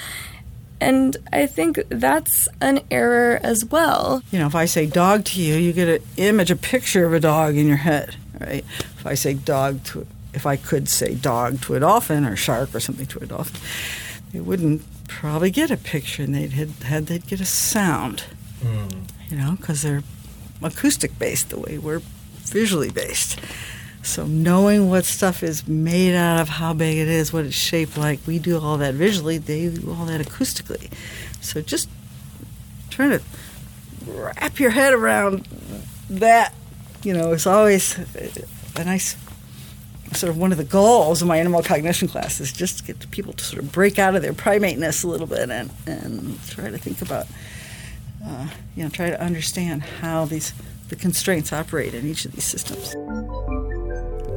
And 0.82 1.18
I 1.34 1.46
think 1.46 1.80
that's 1.90 2.48
an 2.62 2.82
error 2.90 3.40
as 3.44 3.66
well. 3.66 4.24
You 4.32 4.40
know, 4.40 4.48
if 4.48 4.56
I 4.56 4.66
say 4.66 4.86
dog 4.86 5.26
to 5.26 5.42
you, 5.42 5.56
you 5.56 5.74
get 5.74 5.88
an 5.88 6.08
image, 6.18 6.52
a 6.52 6.56
picture 6.56 7.06
of 7.06 7.14
a 7.14 7.20
dog 7.20 7.56
in 7.56 7.68
your 7.68 7.78
head, 7.78 8.16
right? 8.40 8.64
If 8.98 9.06
I 9.06 9.16
say 9.16 9.34
dog 9.34 9.84
to, 9.86 10.08
if 10.34 10.46
I 10.46 10.56
could 10.56 10.88
say 10.88 11.16
dog 11.16 11.62
to 11.62 11.76
a 11.76 11.80
dolphin 11.80 12.26
or 12.26 12.36
shark 12.36 12.74
or 12.74 12.80
something 12.80 13.08
to 13.08 13.20
a 13.20 13.26
dolphin, 13.26 13.60
they 14.32 14.40
wouldn't 14.40 14.82
probably 15.08 15.52
get 15.52 15.72
a 15.72 15.78
picture, 15.78 16.24
and 16.24 16.34
they'd 16.34 16.54
had, 16.54 16.70
had 16.84 17.08
they'd 17.08 17.28
get 17.28 17.42
a 17.42 17.46
sound. 17.46 18.24
Mm. 18.62 19.10
You 19.30 19.38
know, 19.38 19.58
because 19.60 19.82
they're 19.82 20.04
acoustic 20.62 21.18
based 21.20 21.50
the 21.50 21.60
way 21.60 21.78
we're 21.78 22.02
visually 22.46 22.90
based. 22.90 23.40
So 24.02 24.26
knowing 24.26 24.90
what 24.90 25.06
stuff 25.06 25.44
is 25.44 25.68
made 25.68 26.16
out 26.16 26.40
of, 26.40 26.50
how 26.50 26.74
big 26.74 26.98
it 26.98 27.08
is, 27.08 27.34
what 27.34 27.46
it's 27.46 27.56
shaped 27.56 27.98
like, 27.98 28.20
we 28.26 28.40
do 28.40 28.60
all 28.60 28.78
that 28.78 28.94
visually. 28.96 29.38
They 29.38 29.70
do 29.70 29.92
all 29.92 30.06
that 30.06 30.22
acoustically. 30.22 30.92
So 31.42 31.62
just 31.62 31.90
trying 32.90 33.12
to 33.12 33.22
wrap 34.08 34.60
your 34.60 34.72
head 34.72 34.94
around 34.94 35.48
that, 36.10 36.54
you 37.04 37.14
know, 37.14 37.32
is 37.32 37.46
always 37.46 37.98
a 38.76 38.84
nice 38.84 39.16
sort 40.14 40.32
of 40.32 40.38
one 40.38 40.52
of 40.52 40.58
the 40.58 40.64
goals 40.64 41.22
of 41.22 41.28
my 41.28 41.38
animal 41.38 41.62
cognition 41.62 42.08
class 42.08 42.40
is 42.40 42.52
just 42.52 42.80
to 42.80 42.84
get 42.86 43.12
people 43.12 43.34
to 43.34 43.44
sort 43.44 43.62
of 43.62 43.72
break 43.72 44.00
out 44.00 44.16
of 44.16 44.22
their 44.22 44.34
primateness 44.34 45.04
a 45.04 45.08
little 45.08 45.28
bit 45.28 45.50
and, 45.50 45.70
and 45.86 46.44
try 46.48 46.70
to 46.70 46.78
think 46.78 47.02
about, 47.02 47.28
uh, 48.26 48.48
you 48.76 48.84
know, 48.84 48.90
try 48.90 49.10
to 49.10 49.22
understand 49.22 49.84
how 49.84 50.26
these 50.26 50.54
the 50.90 50.96
constraints 50.96 51.54
operate 51.54 51.94
in 51.94 52.08
each 52.08 52.26
of 52.26 52.32
these 52.32 52.44
systems. 52.44 52.96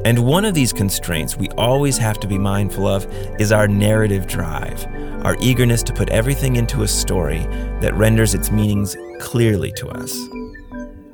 And 0.05 0.25
one 0.25 0.43
of 0.43 0.53
these 0.53 0.73
constraints 0.73 1.37
we 1.37 1.47
always 1.51 1.97
have 1.97 2.19
to 2.19 2.27
be 2.27 2.37
mindful 2.37 2.85
of 2.87 3.05
is 3.39 3.53
our 3.53 3.69
narrative 3.69 4.27
drive, 4.27 4.85
our 5.23 5.37
eagerness 5.39 5.81
to 5.83 5.93
put 5.93 6.09
everything 6.09 6.57
into 6.57 6.83
a 6.83 6.87
story 6.87 7.39
that 7.79 7.93
renders 7.93 8.33
its 8.33 8.51
meanings 8.51 8.97
clearly 9.19 9.71
to 9.77 9.87
us. 9.87 10.13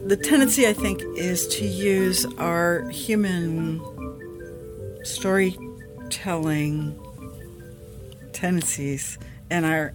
The 0.05 0.17
tendency, 0.17 0.65
I 0.67 0.73
think, 0.73 1.03
is 1.15 1.47
to 1.49 1.67
use 1.67 2.25
our 2.39 2.89
human 2.89 3.79
storytelling 5.03 6.99
tendencies 8.33 9.19
and 9.51 9.67
our 9.67 9.93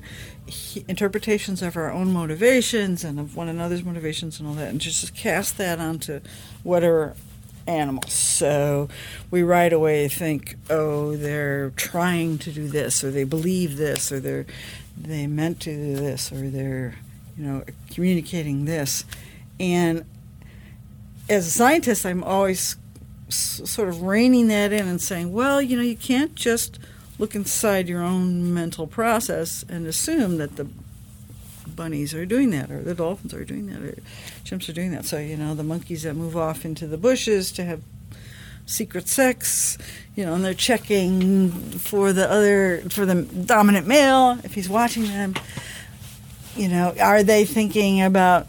interpretations 0.87 1.63
of 1.63 1.77
our 1.77 1.91
own 1.91 2.13
motivations 2.13 3.03
and 3.03 3.19
of 3.19 3.35
one 3.35 3.49
another's 3.49 3.83
motivations 3.83 4.39
and 4.39 4.49
all 4.49 4.55
that, 4.55 4.69
and 4.69 4.81
just 4.81 5.15
cast 5.17 5.59
that 5.59 5.81
onto 5.81 6.21
whatever 6.63 7.17
animals. 7.66 8.12
So 8.12 8.88
we 9.30 9.42
right 9.42 9.73
away 9.73 10.09
think, 10.09 10.56
oh, 10.71 11.16
they're 11.16 11.71
trying 11.71 12.38
to 12.38 12.52
do 12.52 12.68
this, 12.68 13.02
or 13.02 13.11
they 13.11 13.25
believe 13.25 13.76
this, 13.76 14.12
or 14.12 14.21
they're 14.21 14.47
they 14.97 15.26
meant 15.26 15.61
to 15.61 15.75
do 15.75 15.97
this, 15.97 16.30
or 16.30 16.49
they're 16.49 16.97
you 17.37 17.44
know 17.44 17.64
communicating 17.90 18.64
this. 18.64 19.04
And 19.59 20.04
as 21.28 21.47
a 21.47 21.50
scientist, 21.50 22.04
I'm 22.04 22.23
always 22.23 22.76
sort 23.28 23.88
of 23.88 24.02
reining 24.02 24.49
that 24.49 24.73
in 24.73 24.87
and 24.87 25.00
saying, 25.00 25.33
well, 25.33 25.61
you 25.61 25.76
know, 25.76 25.83
you 25.83 25.97
can't 25.97 26.35
just 26.35 26.78
look 27.18 27.35
inside 27.35 27.88
your 27.88 28.02
own 28.02 28.52
mental 28.52 28.87
process 28.87 29.64
and 29.68 29.87
assume 29.87 30.37
that 30.38 30.56
the 30.56 30.68
bunnies 31.75 32.14
are 32.14 32.26
doing 32.26 32.50
that, 32.50 32.71
or 32.71 32.83
the 32.83 32.95
dolphins 32.95 33.35
are 33.35 33.45
doing 33.45 33.66
that, 33.66 33.83
or 33.83 33.97
chimps 34.45 34.69
are 34.69 34.73
doing 34.73 34.93
that. 34.93 35.04
So, 35.04 35.19
you 35.19 35.37
know, 35.37 35.54
the 35.54 35.62
monkeys 35.64 36.02
that 36.02 36.14
move 36.14 36.37
off 36.37 36.64
into 36.64 36.87
the 36.87 36.97
bushes 36.97 37.52
to 37.52 37.64
have 37.64 37.83
secret 38.66 39.09
sex, 39.09 39.76
you 40.16 40.25
know, 40.25 40.35
and 40.35 40.45
they're 40.45 40.54
checking 40.54 41.50
for 41.50 42.12
the 42.12 42.31
other, 42.31 42.83
for 42.88 43.04
the 43.04 43.23
dominant 43.23 43.87
male, 43.87 44.38
if 44.43 44.54
he's 44.54 44.69
watching 44.69 45.04
them, 45.04 45.35
you 46.57 46.69
know, 46.69 46.95
are 47.00 47.23
they 47.23 47.45
thinking 47.45 48.00
about 48.02 48.47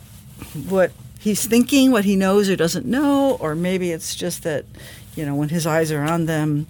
what 0.67 0.91
he's 1.19 1.45
thinking, 1.45 1.91
what 1.91 2.05
he 2.05 2.15
knows 2.15 2.49
or 2.49 2.55
doesn't 2.55 2.85
know, 2.85 3.35
or 3.39 3.55
maybe 3.55 3.91
it's 3.91 4.15
just 4.15 4.43
that, 4.43 4.65
you 5.15 5.25
know, 5.25 5.35
when 5.35 5.49
his 5.49 5.65
eyes 5.65 5.91
are 5.91 6.03
on 6.03 6.25
them, 6.27 6.67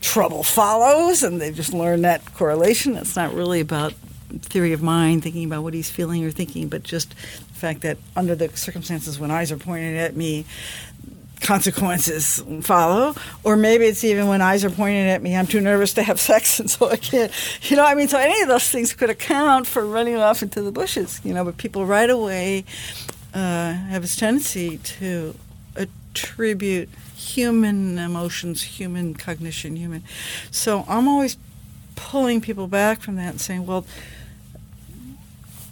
trouble 0.00 0.42
follows 0.42 1.22
and 1.22 1.40
they've 1.40 1.54
just 1.54 1.72
learned 1.72 2.04
that 2.04 2.34
correlation. 2.34 2.96
It's 2.96 3.16
not 3.16 3.34
really 3.34 3.60
about 3.60 3.94
theory 4.40 4.72
of 4.72 4.82
mind, 4.82 5.22
thinking 5.22 5.44
about 5.44 5.62
what 5.62 5.74
he's 5.74 5.90
feeling 5.90 6.24
or 6.24 6.30
thinking, 6.30 6.68
but 6.68 6.82
just 6.82 7.10
the 7.10 7.54
fact 7.54 7.82
that 7.82 7.98
under 8.16 8.34
the 8.34 8.48
circumstances 8.56 9.18
when 9.18 9.30
eyes 9.30 9.52
are 9.52 9.56
pointed 9.56 9.96
at 9.96 10.16
me, 10.16 10.44
consequences 11.40 12.42
follow. 12.62 13.14
Or 13.44 13.56
maybe 13.56 13.84
it's 13.84 14.02
even 14.02 14.26
when 14.26 14.40
eyes 14.40 14.64
are 14.64 14.70
pointed 14.70 15.08
at 15.08 15.22
me, 15.22 15.36
I'm 15.36 15.46
too 15.46 15.60
nervous 15.60 15.94
to 15.94 16.02
have 16.02 16.18
sex, 16.32 16.58
and 16.58 16.70
so 16.70 16.90
I 16.90 16.96
can't. 16.96 17.30
You 17.70 17.76
know, 17.76 17.84
I 17.84 17.94
mean, 17.94 18.08
so 18.08 18.18
any 18.18 18.40
of 18.42 18.48
those 18.48 18.68
things 18.68 18.92
could 18.92 19.10
account 19.10 19.66
for 19.66 19.86
running 19.86 20.16
off 20.16 20.42
into 20.42 20.62
the 20.62 20.72
bushes. 20.72 21.20
You 21.22 21.34
know, 21.34 21.44
but 21.44 21.56
people 21.56 21.86
right 21.86 22.10
away 22.10 22.64
uh, 23.32 23.72
have 23.72 24.02
this 24.02 24.16
tendency 24.16 24.78
to 24.78 25.34
attribute 25.76 26.88
human 27.16 27.98
emotions, 27.98 28.62
human 28.62 29.14
cognition, 29.14 29.76
human. 29.76 30.02
So 30.50 30.84
I'm 30.88 31.08
always 31.08 31.36
pulling 31.94 32.40
people 32.40 32.66
back 32.66 33.00
from 33.00 33.16
that 33.16 33.30
and 33.30 33.40
saying, 33.40 33.66
well, 33.66 33.84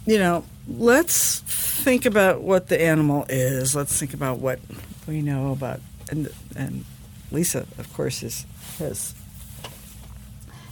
you 0.06 0.18
know, 0.18 0.44
let's 0.68 1.40
think 1.40 2.06
about 2.06 2.42
what 2.42 2.68
the 2.68 2.80
animal 2.80 3.26
is. 3.28 3.74
Let's 3.74 3.98
think 3.98 4.14
about 4.14 4.38
what 4.38 4.60
we 5.06 5.22
know 5.22 5.52
about, 5.52 5.80
and 6.10 6.28
and 6.56 6.84
Lisa, 7.30 7.66
of 7.78 7.92
course, 7.92 8.22
is 8.22 8.46
has. 8.78 9.14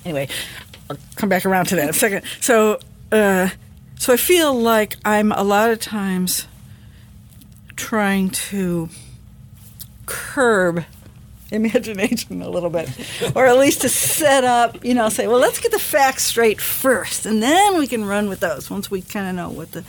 Anyway, 0.04 0.28
I'll 0.88 0.96
come 1.16 1.28
back 1.28 1.44
around 1.44 1.66
to 1.66 1.76
that 1.76 1.84
in 1.84 1.90
a 1.90 1.92
second. 1.92 2.24
So, 2.40 2.78
uh, 3.12 3.50
so 3.98 4.12
I 4.14 4.16
feel 4.16 4.54
like 4.54 4.96
I'm 5.04 5.30
a 5.32 5.42
lot 5.42 5.70
of 5.70 5.78
times 5.78 6.46
trying 7.76 8.30
to 8.30 8.88
curb 10.06 10.84
imagination 11.50 12.42
a 12.42 12.48
little 12.48 12.70
bit, 12.70 12.88
or 13.34 13.46
at 13.46 13.58
least 13.58 13.82
to 13.82 13.88
set 13.88 14.44
up, 14.44 14.84
you 14.84 14.94
know, 14.94 15.08
say, 15.08 15.26
well, 15.26 15.38
let's 15.38 15.60
get 15.60 15.72
the 15.72 15.78
facts 15.78 16.24
straight 16.24 16.60
first, 16.60 17.26
and 17.26 17.42
then 17.42 17.78
we 17.78 17.86
can 17.86 18.04
run 18.04 18.28
with 18.28 18.40
those 18.40 18.70
once 18.70 18.90
we 18.90 19.02
kind 19.02 19.28
of 19.28 19.34
know 19.34 19.50
what 19.50 19.72
the 19.72 19.84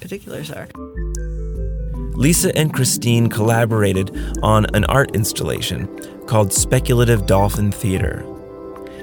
particulars 0.00 0.50
are. 0.50 0.68
Lisa 2.16 2.56
and 2.56 2.72
Christine 2.72 3.28
collaborated 3.28 4.16
on 4.42 4.66
an 4.74 4.84
art 4.84 5.16
installation 5.16 5.88
called 6.26 6.52
Speculative 6.52 7.26
Dolphin 7.26 7.72
Theater. 7.72 8.24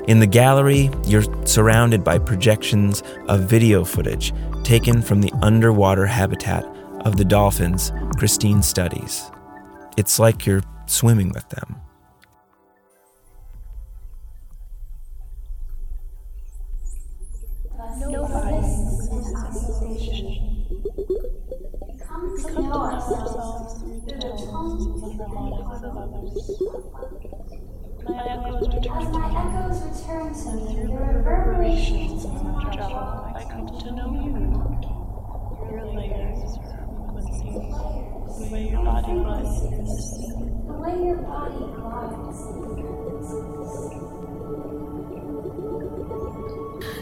In 0.08 0.20
the 0.20 0.28
gallery, 0.28 0.90
you're 1.06 1.24
surrounded 1.46 2.04
by 2.04 2.18
projections 2.18 3.04
of 3.28 3.42
video 3.42 3.84
footage 3.84 4.34
taken 4.64 5.02
from 5.02 5.22
the 5.22 5.32
underwater 5.42 6.06
habitat 6.06 6.66
of 7.06 7.18
the 7.18 7.26
dolphins 7.26 7.92
Christine 8.18 8.64
studies. 8.64 9.30
It's 9.98 10.18
like 10.18 10.46
you're 10.46 10.64
swimming 10.86 11.32
with 11.34 11.48
them. 11.50 11.76
My 19.52 19.60
echoes 28.48 29.78
return 29.84 30.32
to 30.32 30.52
through 30.72 30.88
the 30.88 30.96
reverberations 30.96 32.24
of 32.24 32.32
my 32.46 32.64
jaw. 32.74 33.34
I 33.36 33.44
come 33.44 33.68
to 33.68 33.92
know 33.92 34.10
you. 34.14 34.32
Your 35.70 35.86
layers 35.86 36.58
are 36.58 36.88
the 38.40 38.48
way 38.54 38.64
your 38.70 38.84
body 38.86 39.14
glides. 39.20 39.62
The 40.66 40.76
way 40.80 40.96
your 41.04 41.18
body 41.18 41.64
glides. 41.76 42.40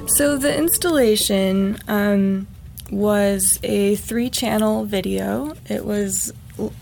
So 0.10 0.38
the 0.38 0.56
installation 0.58 1.78
um, 1.88 2.48
was 2.90 3.60
a 3.64 3.96
three-channel 3.96 4.86
video. 4.86 5.54
It 5.70 5.86
was 5.86 6.34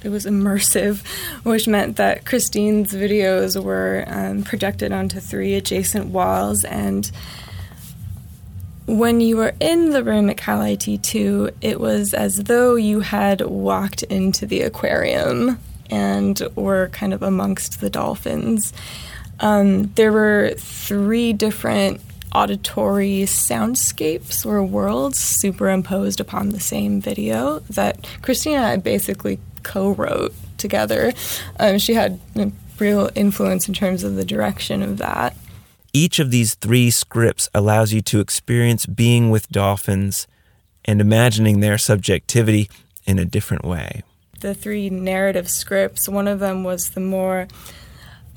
it 0.01 0.09
was 0.09 0.25
immersive, 0.25 1.05
which 1.43 1.67
meant 1.67 1.97
that 1.97 2.25
Christine's 2.25 2.93
videos 2.93 3.61
were 3.61 4.05
um, 4.07 4.43
projected 4.43 4.91
onto 4.91 5.19
three 5.19 5.53
adjacent 5.55 6.07
walls. 6.07 6.63
And 6.63 7.11
when 8.87 9.19
you 9.19 9.37
were 9.37 9.53
in 9.59 9.91
the 9.91 10.03
room 10.03 10.29
at 10.29 10.37
Calit2, 10.37 11.53
it 11.61 11.79
was 11.79 12.13
as 12.13 12.37
though 12.37 12.75
you 12.75 13.01
had 13.01 13.41
walked 13.41 14.03
into 14.03 14.45
the 14.45 14.61
aquarium 14.61 15.59
and 15.89 16.41
were 16.55 16.89
kind 16.93 17.13
of 17.13 17.21
amongst 17.21 17.81
the 17.81 17.89
dolphins. 17.89 18.73
Um, 19.41 19.93
there 19.93 20.11
were 20.11 20.53
three 20.57 21.33
different 21.33 22.01
auditory 22.37 23.23
soundscapes 23.23 24.45
or 24.45 24.63
worlds 24.63 25.17
superimposed 25.17 26.19
upon 26.19 26.49
the 26.49 26.59
same 26.59 27.01
video 27.01 27.59
that 27.61 28.07
Christina 28.21 28.57
and 28.57 28.65
I 28.65 28.77
basically 28.77 29.39
co-wrote 29.63 30.35
together. 30.59 31.13
Um, 31.59 31.79
she 31.79 31.95
had 31.95 32.19
a 32.35 32.51
real 32.77 33.09
influence 33.15 33.67
in 33.67 33.73
terms 33.73 34.03
of 34.03 34.15
the 34.15 34.23
direction 34.23 34.83
of 34.83 34.99
that. 34.99 35.35
Each 35.93 36.19
of 36.19 36.29
these 36.29 36.53
three 36.53 36.91
scripts 36.91 37.49
allows 37.55 37.91
you 37.91 38.01
to 38.01 38.19
experience 38.19 38.85
being 38.85 39.31
with 39.31 39.49
dolphins 39.49 40.27
and 40.85 41.01
imagining 41.01 41.59
their 41.59 41.79
subjectivity 41.79 42.69
in 43.07 43.17
a 43.17 43.25
different 43.25 43.65
way. 43.65 44.03
The 44.41 44.53
three 44.53 44.91
narrative 44.91 45.49
scripts, 45.49 46.07
one 46.07 46.27
of 46.27 46.39
them 46.39 46.63
was 46.63 46.91
the 46.91 46.99
more 46.99 47.47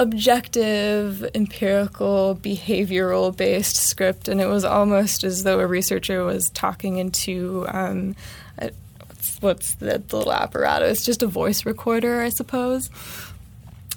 objective, 0.01 1.29
empirical, 1.35 2.35
behavioral 2.43 3.37
based 3.37 3.77
script, 3.77 4.29
and 4.29 4.41
it 4.41 4.47
was 4.47 4.65
almost 4.65 5.25
as 5.25 5.45
though 5.45 5.61
a 5.61 5.67
researcher 5.67 6.25
was 6.25 6.49
talking 6.51 6.97
into 6.97 7.67
um, 7.69 8.17
a, 8.57 8.71
what's, 9.03 9.43
what's 9.43 9.75
the, 9.75 10.03
little 10.11 10.33
apparatus, 10.33 11.05
just 11.05 11.23
a 11.23 11.27
voice 11.27 11.67
recorder, 11.67 12.23
I 12.23 12.31
suppose, 12.31 12.89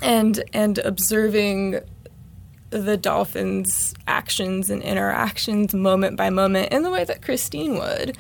and 0.02 0.44
and 0.52 0.78
observing 0.80 1.80
the 2.70 2.98
dolphins' 2.98 3.94
actions 4.06 4.70
and 4.70 4.84
interactions 4.84 5.74
moment 5.74 6.18
by 6.18 6.30
moment 6.30 6.74
in 6.74 6.84
the 6.84 6.90
way 6.90 7.06
that 7.06 7.22
Christine 7.22 7.78
would 7.78 8.18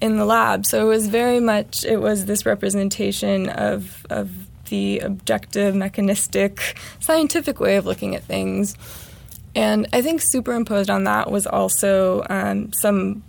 in 0.00 0.16
the 0.16 0.24
lab. 0.24 0.64
So 0.64 0.86
it 0.86 0.88
was 0.88 1.08
very 1.08 1.40
much 1.40 1.84
it 1.84 1.96
was 1.96 2.26
this 2.26 2.46
representation 2.46 3.48
of 3.48 4.06
of 4.10 4.45
the 4.66 5.00
objective, 5.00 5.74
mechanistic, 5.74 6.76
scientific 7.00 7.60
way 7.60 7.76
of 7.76 7.86
looking 7.86 8.14
at 8.14 8.24
things. 8.24 8.76
And 9.54 9.88
I 9.92 10.02
think 10.02 10.20
superimposed 10.20 10.90
on 10.90 11.04
that 11.04 11.30
was 11.30 11.46
also 11.46 12.24
um, 12.28 12.72
some 12.74 13.24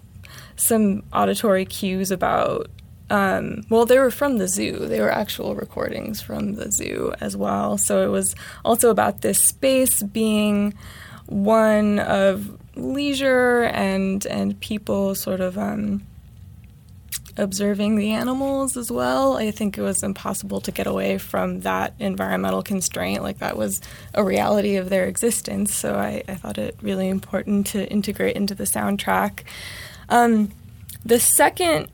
some 0.56 1.04
auditory 1.14 1.66
cues 1.66 2.12
about. 2.12 2.70
Um, 3.10 3.64
well, 3.70 3.86
they 3.86 3.98
were 3.98 4.12
from 4.12 4.38
the 4.38 4.50
zoo. 4.50 4.86
They 4.86 5.00
were 5.00 5.10
actual 5.10 5.56
recordings 5.56 6.20
from 6.20 6.56
the 6.56 6.70
zoo 6.70 7.14
as 7.22 7.38
well. 7.38 7.78
So 7.78 8.04
it 8.04 8.12
was 8.12 8.36
also 8.66 8.90
about 8.90 9.22
this 9.22 9.42
space 9.42 10.04
being 10.04 10.74
one 11.28 12.00
of 12.00 12.58
leisure 12.76 13.64
and 13.64 14.26
and 14.26 14.60
people 14.60 15.16
sort 15.16 15.40
of 15.40 15.58
um, 15.58 16.06
observing 17.38 17.96
the 17.96 18.12
animals 18.12 18.76
as 18.76 18.92
well. 18.92 19.38
I 19.38 19.52
think 19.52 19.78
it 19.78 19.82
was 19.82 20.04
impossible 20.04 20.62
to 20.62 20.72
get 20.72 20.88
away 20.88 21.18
from 21.18 21.62
that 21.62 21.94
environmental 22.00 22.64
constraint. 22.64 23.24
Like 23.24 23.40
that 23.40 23.58
was 23.58 23.82
a 24.14 24.24
reality 24.24 24.76
of 24.76 24.90
their 24.90 25.06
existence. 25.06 25.74
So 25.74 25.96
I, 25.96 26.24
I 26.28 26.36
thought 26.36 26.58
it 26.58 26.78
really 26.82 27.10
important 27.10 27.68
to 27.68 27.90
integrate 27.90 28.36
into 28.36 28.56
the 28.56 28.64
soundtrack. 28.64 29.44
Um, 30.10 30.52
the 31.06 31.20
second 31.20 31.90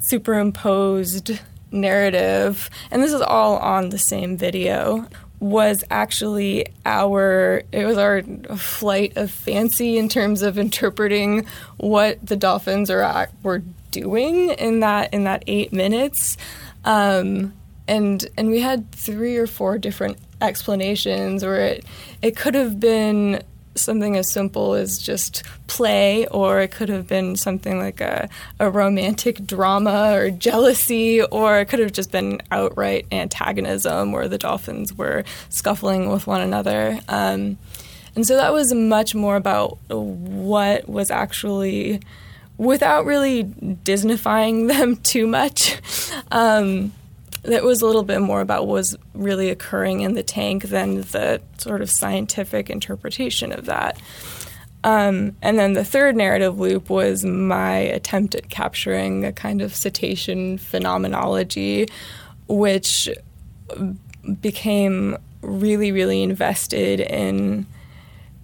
superimposed 0.00 1.38
narrative, 1.72 2.70
and 2.90 3.02
this 3.02 3.12
is 3.12 3.20
all 3.20 3.58
on 3.58 3.90
the 3.90 3.98
same 3.98 4.36
video, 4.36 5.06
was 5.40 5.82
actually 5.90 6.66
our 6.84 7.62
it 7.72 7.86
was 7.86 7.96
our 7.96 8.22
flight 8.56 9.16
of 9.16 9.30
fancy 9.30 9.96
in 9.96 10.08
terms 10.08 10.42
of 10.42 10.58
interpreting 10.58 11.46
what 11.78 12.24
the 12.24 12.36
dolphins 12.36 12.90
are 12.90 13.28
were 13.42 13.62
doing 13.90 14.50
in 14.50 14.80
that 14.80 15.12
in 15.12 15.24
that 15.24 15.44
eight 15.46 15.72
minutes, 15.72 16.36
um, 16.84 17.52
and 17.88 18.26
and 18.36 18.50
we 18.50 18.60
had 18.60 18.90
three 18.92 19.36
or 19.36 19.46
four 19.46 19.78
different 19.78 20.18
explanations, 20.40 21.44
or 21.44 21.56
it 21.56 21.84
it 22.22 22.36
could 22.36 22.54
have 22.54 22.80
been 22.80 23.42
something 23.76 24.16
as 24.16 24.30
simple 24.30 24.74
as 24.74 24.98
just 24.98 25.42
play, 25.66 26.26
or 26.26 26.60
it 26.60 26.70
could 26.70 26.88
have 26.88 27.06
been 27.06 27.36
something 27.36 27.78
like 27.78 28.00
a, 28.00 28.28
a 28.58 28.68
romantic 28.70 29.44
drama 29.46 30.12
or 30.12 30.30
jealousy, 30.30 31.22
or 31.22 31.60
it 31.60 31.66
could 31.66 31.78
have 31.78 31.92
just 31.92 32.10
been 32.10 32.40
outright 32.50 33.06
antagonism 33.12 34.12
where 34.12 34.28
the 34.28 34.38
dolphins 34.38 34.92
were 34.92 35.24
scuffling 35.48 36.10
with 36.10 36.26
one 36.26 36.40
another. 36.40 36.98
Um, 37.08 37.58
and 38.16 38.26
so 38.26 38.36
that 38.36 38.52
was 38.52 38.74
much 38.74 39.14
more 39.14 39.36
about 39.36 39.78
what 39.88 40.88
was 40.88 41.10
actually 41.10 42.00
without 42.60 43.06
really 43.06 43.44
Disneyfying 43.44 44.68
them 44.76 44.96
too 44.96 45.26
much. 45.26 45.80
Um, 46.30 46.92
that 47.42 47.64
was 47.64 47.80
a 47.80 47.86
little 47.86 48.02
bit 48.02 48.20
more 48.20 48.42
about 48.42 48.66
what 48.66 48.74
was 48.74 48.96
really 49.14 49.48
occurring 49.48 50.02
in 50.02 50.12
the 50.12 50.22
tank 50.22 50.64
than 50.64 51.00
the 51.00 51.40
sort 51.56 51.80
of 51.80 51.90
scientific 51.90 52.68
interpretation 52.68 53.50
of 53.50 53.64
that. 53.64 53.98
Um, 54.84 55.36
and 55.40 55.58
then 55.58 55.72
the 55.72 55.84
third 55.84 56.16
narrative 56.16 56.58
loop 56.58 56.90
was 56.90 57.24
my 57.24 57.76
attempt 57.76 58.34
at 58.34 58.50
capturing 58.50 59.24
a 59.24 59.32
kind 59.32 59.62
of 59.62 59.74
cetacean 59.74 60.58
phenomenology, 60.58 61.88
which 62.46 63.08
became 64.42 65.16
really, 65.40 65.92
really 65.92 66.22
invested 66.22 67.00
in 67.00 67.66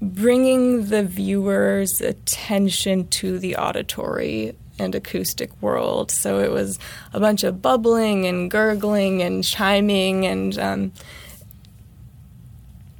bringing 0.00 0.86
the 0.86 1.02
viewer's 1.02 2.00
attention 2.00 3.08
to 3.08 3.38
the 3.38 3.56
auditory 3.56 4.54
and 4.78 4.94
acoustic 4.94 5.50
world. 5.62 6.10
So 6.10 6.40
it 6.40 6.50
was 6.50 6.78
a 7.12 7.20
bunch 7.20 7.44
of 7.44 7.62
bubbling 7.62 8.26
and 8.26 8.50
gurgling 8.50 9.22
and 9.22 9.42
chiming 9.42 10.26
and 10.26 10.58
um, 10.58 10.92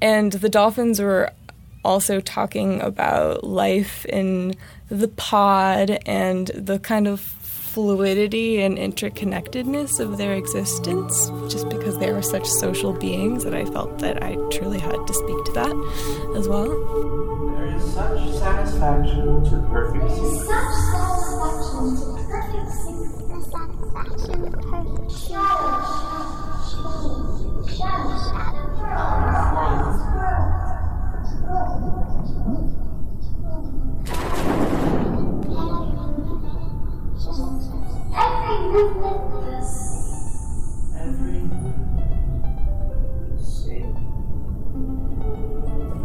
and 0.00 0.32
the 0.32 0.48
dolphins 0.48 1.00
were 1.00 1.32
also 1.84 2.20
talking 2.20 2.80
about 2.82 3.44
life 3.44 4.04
in 4.06 4.54
the 4.88 5.08
pod 5.08 5.98
and 6.06 6.48
the 6.48 6.78
kind 6.78 7.08
of 7.08 7.35
fluidity 7.76 8.62
and 8.62 8.78
interconnectedness 8.78 10.00
of 10.00 10.16
their 10.16 10.32
existence, 10.32 11.30
just 11.52 11.68
because 11.68 11.98
they 11.98 12.08
are 12.08 12.22
such 12.22 12.46
social 12.46 12.94
beings 12.94 13.44
that 13.44 13.52
I 13.52 13.66
felt 13.66 13.98
that 13.98 14.22
I 14.22 14.36
truly 14.50 14.78
had 14.78 15.06
to 15.06 15.12
speak 15.12 15.44
to 15.44 15.52
that 15.52 15.76
as 16.38 16.48
well. 16.48 16.70
There 17.54 17.66
is 17.76 17.84
such 17.92 18.30
satisfaction 18.38 19.44
to 19.44 19.58
perfect 19.70 20.10
secret. 20.10 20.46
Such 20.46 20.74
satisfaction 20.94 21.96
to 22.00 22.16
perfect 22.30 22.72
secret. 22.72 23.44
Satisfaction 23.44 24.40
of 24.46 24.52
perfect 24.54 25.12
shadow, 25.12 25.84
shadow, 26.72 27.28
shadow, 27.76 28.16
shadow, 28.24 28.56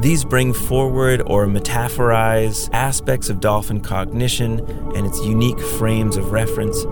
These 0.01 0.25
bring 0.25 0.51
forward 0.51 1.21
or 1.27 1.45
metaphorize 1.45 2.69
aspects 2.73 3.29
of 3.29 3.39
dolphin 3.39 3.81
cognition 3.81 4.59
and 4.95 5.05
its 5.05 5.23
unique 5.23 5.59
frames 5.59 6.17
of 6.17 6.31
reference 6.31 6.83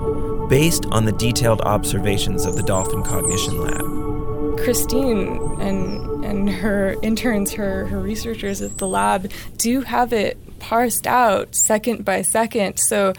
based 0.47 0.85
on 0.91 1.05
the 1.05 1.11
detailed 1.13 1.61
observations 1.61 2.45
of 2.45 2.55
the 2.55 2.61
Dolphin 2.61 3.01
Cognition 3.01 3.61
Lab. 3.61 4.59
Christine 4.59 5.59
and 5.59 6.23
and 6.23 6.49
her 6.49 6.97
interns, 7.01 7.53
her 7.53 7.87
her 7.87 7.99
researchers 7.99 8.61
at 8.61 8.77
the 8.77 8.87
lab 8.87 9.31
do 9.57 9.81
have 9.81 10.13
it 10.13 10.37
parsed 10.59 11.07
out 11.07 11.55
second 11.55 12.05
by 12.05 12.21
second. 12.21 12.77
So 12.77 13.13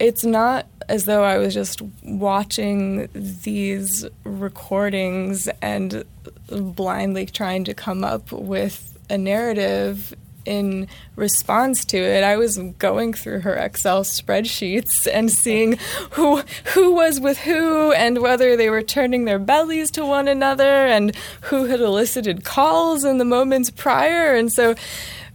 it's 0.00 0.24
not 0.24 0.66
as 0.88 1.04
though 1.04 1.24
I 1.24 1.38
was 1.38 1.54
just 1.54 1.82
watching 2.02 3.08
these 3.12 4.06
recordings 4.24 5.48
and 5.60 6.04
blindly 6.48 7.26
trying 7.26 7.64
to 7.64 7.74
come 7.74 8.04
up 8.04 8.30
with 8.32 8.96
a 9.10 9.18
narrative 9.18 10.14
in 10.44 10.86
response 11.16 11.84
to 11.84 11.98
it. 11.98 12.22
I 12.22 12.36
was 12.36 12.56
going 12.78 13.12
through 13.12 13.40
her 13.40 13.54
Excel 13.54 14.04
spreadsheets 14.04 15.08
and 15.12 15.30
seeing 15.30 15.78
who 16.10 16.42
who 16.72 16.94
was 16.94 17.20
with 17.20 17.38
who 17.38 17.92
and 17.92 18.22
whether 18.22 18.56
they 18.56 18.70
were 18.70 18.82
turning 18.82 19.24
their 19.24 19.40
bellies 19.40 19.90
to 19.92 20.06
one 20.06 20.28
another 20.28 20.86
and 20.86 21.14
who 21.42 21.64
had 21.64 21.80
elicited 21.80 22.44
calls 22.44 23.04
in 23.04 23.18
the 23.18 23.24
moments 23.24 23.70
prior. 23.70 24.34
And 24.34 24.52
so 24.52 24.76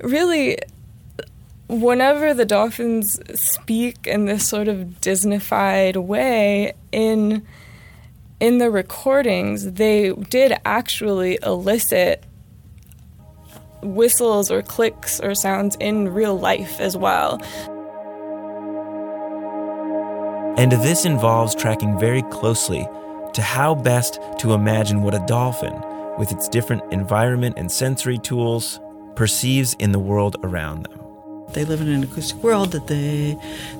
really 0.01 0.57
whenever 1.71 2.33
the 2.33 2.45
dolphins 2.45 3.17
speak 3.33 4.05
in 4.05 4.25
this 4.25 4.47
sort 4.47 4.67
of 4.67 4.99
Disneyfied 5.01 5.95
way 5.95 6.73
in 6.91 7.45
in 8.41 8.57
the 8.57 8.71
recordings, 8.71 9.73
they 9.73 10.11
did 10.13 10.53
actually 10.65 11.37
elicit 11.43 12.23
whistles 13.83 14.49
or 14.51 14.63
clicks 14.63 15.19
or 15.19 15.35
sounds 15.35 15.77
in 15.79 16.09
real 16.09 16.37
life 16.37 16.79
as 16.79 16.97
well. 16.97 17.39
And 20.57 20.71
this 20.71 21.05
involves 21.05 21.55
tracking 21.55 21.99
very 21.99 22.23
closely 22.23 22.87
to 23.33 23.41
how 23.41 23.75
best 23.75 24.19
to 24.39 24.53
imagine 24.53 25.03
what 25.03 25.13
a 25.13 25.23
dolphin, 25.27 25.73
with 26.17 26.31
its 26.31 26.49
different 26.49 26.81
environment 26.91 27.55
and 27.57 27.71
sensory 27.71 28.17
tools, 28.17 28.79
perceives 29.15 29.75
in 29.75 29.91
the 29.91 29.99
world 29.99 30.35
around 30.43 30.83
them. 30.87 31.00
They 31.53 31.65
live 31.65 31.81
in 31.81 31.89
an 31.89 32.03
acoustic 32.03 32.37
world 32.43 32.71
that 32.71 32.87
they 32.87 33.37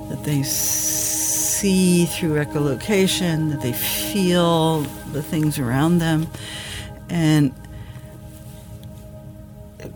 that 0.10 0.24
they 0.24 0.44
see 0.44 2.06
through 2.06 2.36
echolocation, 2.44 3.52
that 3.52 3.62
they 3.62 3.74
feel 3.74 4.82
the 5.14 5.22
things 5.22 5.60
around 5.60 6.00
them, 6.00 6.28
and 7.10 7.54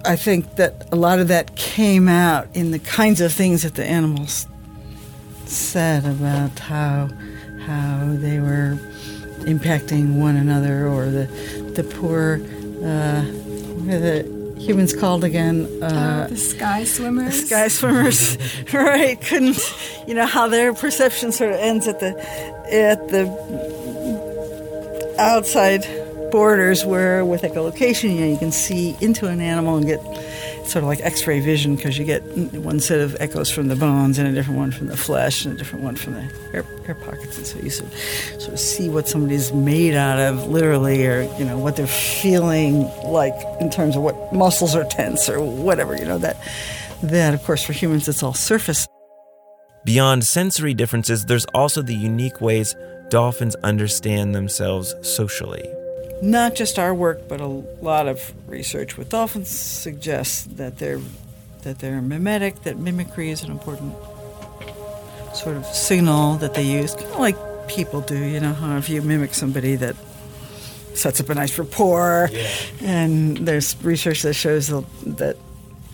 I 0.05 0.15
think 0.15 0.55
that 0.55 0.87
a 0.91 0.95
lot 0.95 1.19
of 1.19 1.27
that 1.29 1.55
came 1.55 2.07
out 2.07 2.47
in 2.53 2.71
the 2.71 2.79
kinds 2.79 3.21
of 3.21 3.33
things 3.33 3.63
that 3.63 3.75
the 3.75 3.85
animals 3.85 4.47
said 5.45 6.05
about 6.05 6.57
how 6.59 7.09
how 7.65 8.15
they 8.17 8.39
were 8.39 8.77
impacting 9.41 10.19
one 10.19 10.35
another, 10.35 10.87
or 10.87 11.05
the 11.05 11.25
the 11.75 11.83
poor 11.83 12.39
uh, 12.83 13.21
the 13.85 14.34
humans 14.65 14.93
called 14.93 15.23
again? 15.23 15.67
Uh, 15.81 16.27
the 16.29 16.37
sky 16.37 16.83
swimmers. 16.83 17.41
The 17.41 17.47
sky 17.47 17.67
swimmers, 17.67 18.37
right? 18.73 19.19
Couldn't 19.21 19.59
you 20.07 20.13
know 20.13 20.25
how 20.25 20.47
their 20.47 20.73
perception 20.73 21.31
sort 21.31 21.51
of 21.51 21.57
ends 21.59 21.87
at 21.87 21.99
the 21.99 22.17
at 22.71 23.07
the 23.09 23.25
outside 25.19 25.85
borders 26.31 26.83
where 26.83 27.23
with 27.23 27.43
echolocation 27.43 28.13
you 28.13 28.19
know 28.21 28.27
you 28.27 28.37
can 28.37 28.51
see 28.51 28.97
into 28.99 29.27
an 29.27 29.39
animal 29.39 29.77
and 29.77 29.85
get 29.85 29.99
sort 30.67 30.83
of 30.83 30.87
like 30.87 30.99
x-ray 31.01 31.39
vision 31.39 31.75
because 31.75 31.97
you 31.97 32.05
get 32.05 32.21
one 32.53 32.79
set 32.79 32.99
of 32.99 33.15
echoes 33.19 33.49
from 33.49 33.67
the 33.67 33.75
bones 33.75 34.17
and 34.17 34.27
a 34.27 34.31
different 34.31 34.59
one 34.59 34.71
from 34.71 34.87
the 34.87 34.97
flesh 34.97 35.45
and 35.45 35.53
a 35.53 35.57
different 35.57 35.83
one 35.83 35.95
from 35.95 36.13
the 36.13 36.21
air, 36.53 36.65
air 36.87 36.95
pockets 36.95 37.37
and 37.37 37.45
so 37.45 37.59
you 37.59 37.69
sort 37.69 37.91
of, 37.91 37.99
sort 38.41 38.53
of 38.53 38.59
see 38.59 38.89
what 38.89 39.07
somebody's 39.07 39.53
made 39.53 39.93
out 39.93 40.19
of 40.19 40.47
literally 40.47 41.05
or 41.05 41.23
you 41.37 41.45
know 41.45 41.57
what 41.57 41.75
they're 41.75 41.87
feeling 41.87 42.83
like 43.03 43.35
in 43.59 43.69
terms 43.69 43.95
of 43.95 44.01
what 44.01 44.33
muscles 44.33 44.75
are 44.75 44.83
tense 44.85 45.29
or 45.29 45.39
whatever 45.39 45.95
you 45.95 46.05
know 46.05 46.17
that 46.17 46.37
that 47.03 47.33
of 47.33 47.43
course 47.43 47.63
for 47.63 47.73
humans 47.73 48.07
it's 48.07 48.23
all 48.23 48.33
surface 48.33 48.87
Beyond 49.85 50.23
sensory 50.23 50.73
differences, 50.73 51.25
there's 51.25 51.45
also 51.53 51.83
the 51.83 51.93
unique 51.93 52.41
ways 52.41 52.75
dolphins 53.09 53.55
understand 53.57 54.33
themselves 54.33 54.95
socially. 55.03 55.63
Not 56.21 56.55
just 56.55 56.79
our 56.79 56.93
work, 56.93 57.27
but 57.27 57.41
a 57.41 57.47
lot 57.47 58.07
of 58.07 58.33
research 58.47 58.97
with 58.97 59.09
dolphins 59.09 59.49
suggests 59.49 60.43
that 60.43 60.77
they're 60.77 61.01
that 61.63 61.79
they're 61.79 62.01
mimetic, 62.01 62.61
that 62.61 62.77
mimicry 62.77 63.31
is 63.31 63.43
an 63.43 63.51
important 63.51 63.95
sort 65.33 65.57
of 65.57 65.65
signal 65.65 66.35
that 66.37 66.53
they 66.53 66.63
use, 66.63 66.93
kind 66.93 67.07
of 67.07 67.19
like 67.19 67.67
people 67.67 68.01
do. 68.01 68.17
You 68.17 68.39
know 68.39 68.53
how 68.53 68.77
if 68.77 68.89
you 68.89 69.01
mimic 69.01 69.33
somebody 69.33 69.75
that 69.75 69.95
sets 70.93 71.19
up 71.19 71.29
a 71.29 71.35
nice 71.35 71.57
rapport, 71.57 72.29
and 72.81 73.37
there's 73.37 73.75
research 73.83 74.21
that 74.21 74.33
shows 74.33 74.67
that 74.67 75.37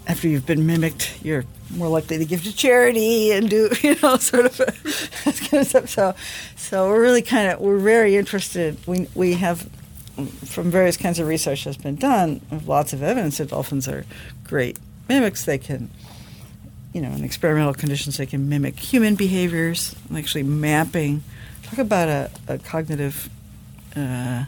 after 0.07 0.27
you've 0.27 0.45
been 0.45 0.65
mimicked, 0.65 1.23
you're 1.23 1.45
more 1.75 1.87
likely 1.87 2.17
to 2.17 2.25
give 2.25 2.43
to 2.43 2.53
charity 2.53 3.31
and 3.31 3.49
do 3.49 3.69
you 3.81 3.95
know 4.03 4.17
sort 4.17 4.45
of 4.45 4.57
that 4.57 5.47
kind 5.49 5.61
of 5.61 5.67
stuff. 5.67 5.89
So, 5.89 6.15
so 6.55 6.89
we're 6.89 7.01
really 7.01 7.21
kind 7.21 7.51
of 7.51 7.59
we're 7.59 7.79
very 7.79 8.17
interested. 8.17 8.77
We 8.85 9.07
we 9.15 9.33
have 9.33 9.67
from 10.27 10.71
various 10.71 10.97
kinds 10.97 11.19
of 11.19 11.27
research 11.27 11.65
that's 11.65 11.77
been 11.77 11.95
done, 11.95 12.41
lots 12.65 12.93
of 12.93 13.03
evidence 13.03 13.37
that 13.37 13.49
dolphins 13.49 13.87
are 13.87 14.05
great 14.43 14.77
mimics. 15.07 15.45
They 15.45 15.57
can, 15.57 15.89
you 16.93 17.01
know, 17.01 17.11
in 17.11 17.23
experimental 17.23 17.73
conditions, 17.73 18.17
they 18.17 18.25
can 18.25 18.49
mimic 18.49 18.79
human 18.79 19.15
behaviors, 19.15 19.95
actually 20.15 20.43
mapping. 20.43 21.23
Talk 21.63 21.79
about 21.79 22.09
a, 22.09 22.29
a 22.47 22.57
cognitive 22.57 23.29
uh, 23.95 24.45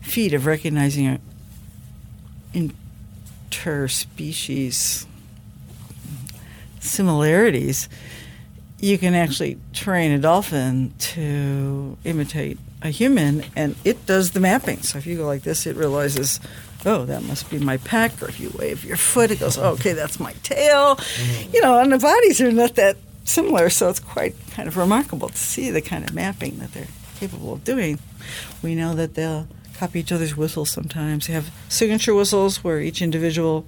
feat 0.00 0.32
of 0.32 0.46
recognizing 0.46 1.20
interspecies 3.50 5.06
similarities. 6.86 7.88
You 8.78 8.98
can 8.98 9.14
actually 9.14 9.58
train 9.72 10.10
a 10.12 10.18
dolphin 10.18 10.92
to 10.98 11.96
imitate 12.04 12.58
a 12.82 12.90
human 12.90 13.44
and 13.56 13.74
it 13.84 14.04
does 14.06 14.32
the 14.32 14.40
mapping. 14.40 14.82
So 14.82 14.98
if 14.98 15.06
you 15.06 15.16
go 15.16 15.26
like 15.26 15.42
this, 15.42 15.66
it 15.66 15.76
realizes, 15.76 16.40
oh, 16.84 17.06
that 17.06 17.22
must 17.22 17.50
be 17.50 17.58
my 17.58 17.78
pack. 17.78 18.22
Or 18.22 18.28
if 18.28 18.38
you 18.38 18.50
wave 18.58 18.84
your 18.84 18.96
foot, 18.98 19.30
it 19.30 19.40
goes, 19.40 19.56
oh, 19.56 19.70
okay, 19.70 19.94
that's 19.94 20.20
my 20.20 20.34
tail. 20.42 20.96
Mm. 20.96 21.54
You 21.54 21.62
know, 21.62 21.78
and 21.80 21.92
the 21.92 21.98
bodies 21.98 22.40
are 22.40 22.52
not 22.52 22.74
that 22.74 22.96
similar, 23.24 23.70
so 23.70 23.88
it's 23.88 24.00
quite 24.00 24.34
kind 24.50 24.68
of 24.68 24.76
remarkable 24.76 25.28
to 25.28 25.36
see 25.36 25.70
the 25.70 25.80
kind 25.80 26.04
of 26.04 26.14
mapping 26.14 26.58
that 26.58 26.72
they're 26.72 26.88
capable 27.18 27.54
of 27.54 27.64
doing. 27.64 27.98
We 28.62 28.74
know 28.74 28.94
that 28.94 29.14
they'll 29.14 29.48
copy 29.74 30.00
each 30.00 30.12
other's 30.12 30.36
whistles 30.36 30.70
sometimes. 30.70 31.26
They 31.26 31.32
have 31.32 31.50
signature 31.68 32.14
whistles 32.14 32.62
where 32.62 32.80
each 32.80 33.02
individual 33.02 33.66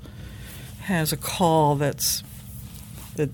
has 0.82 1.12
a 1.12 1.16
call 1.16 1.76
that's 1.76 2.22
that 3.16 3.30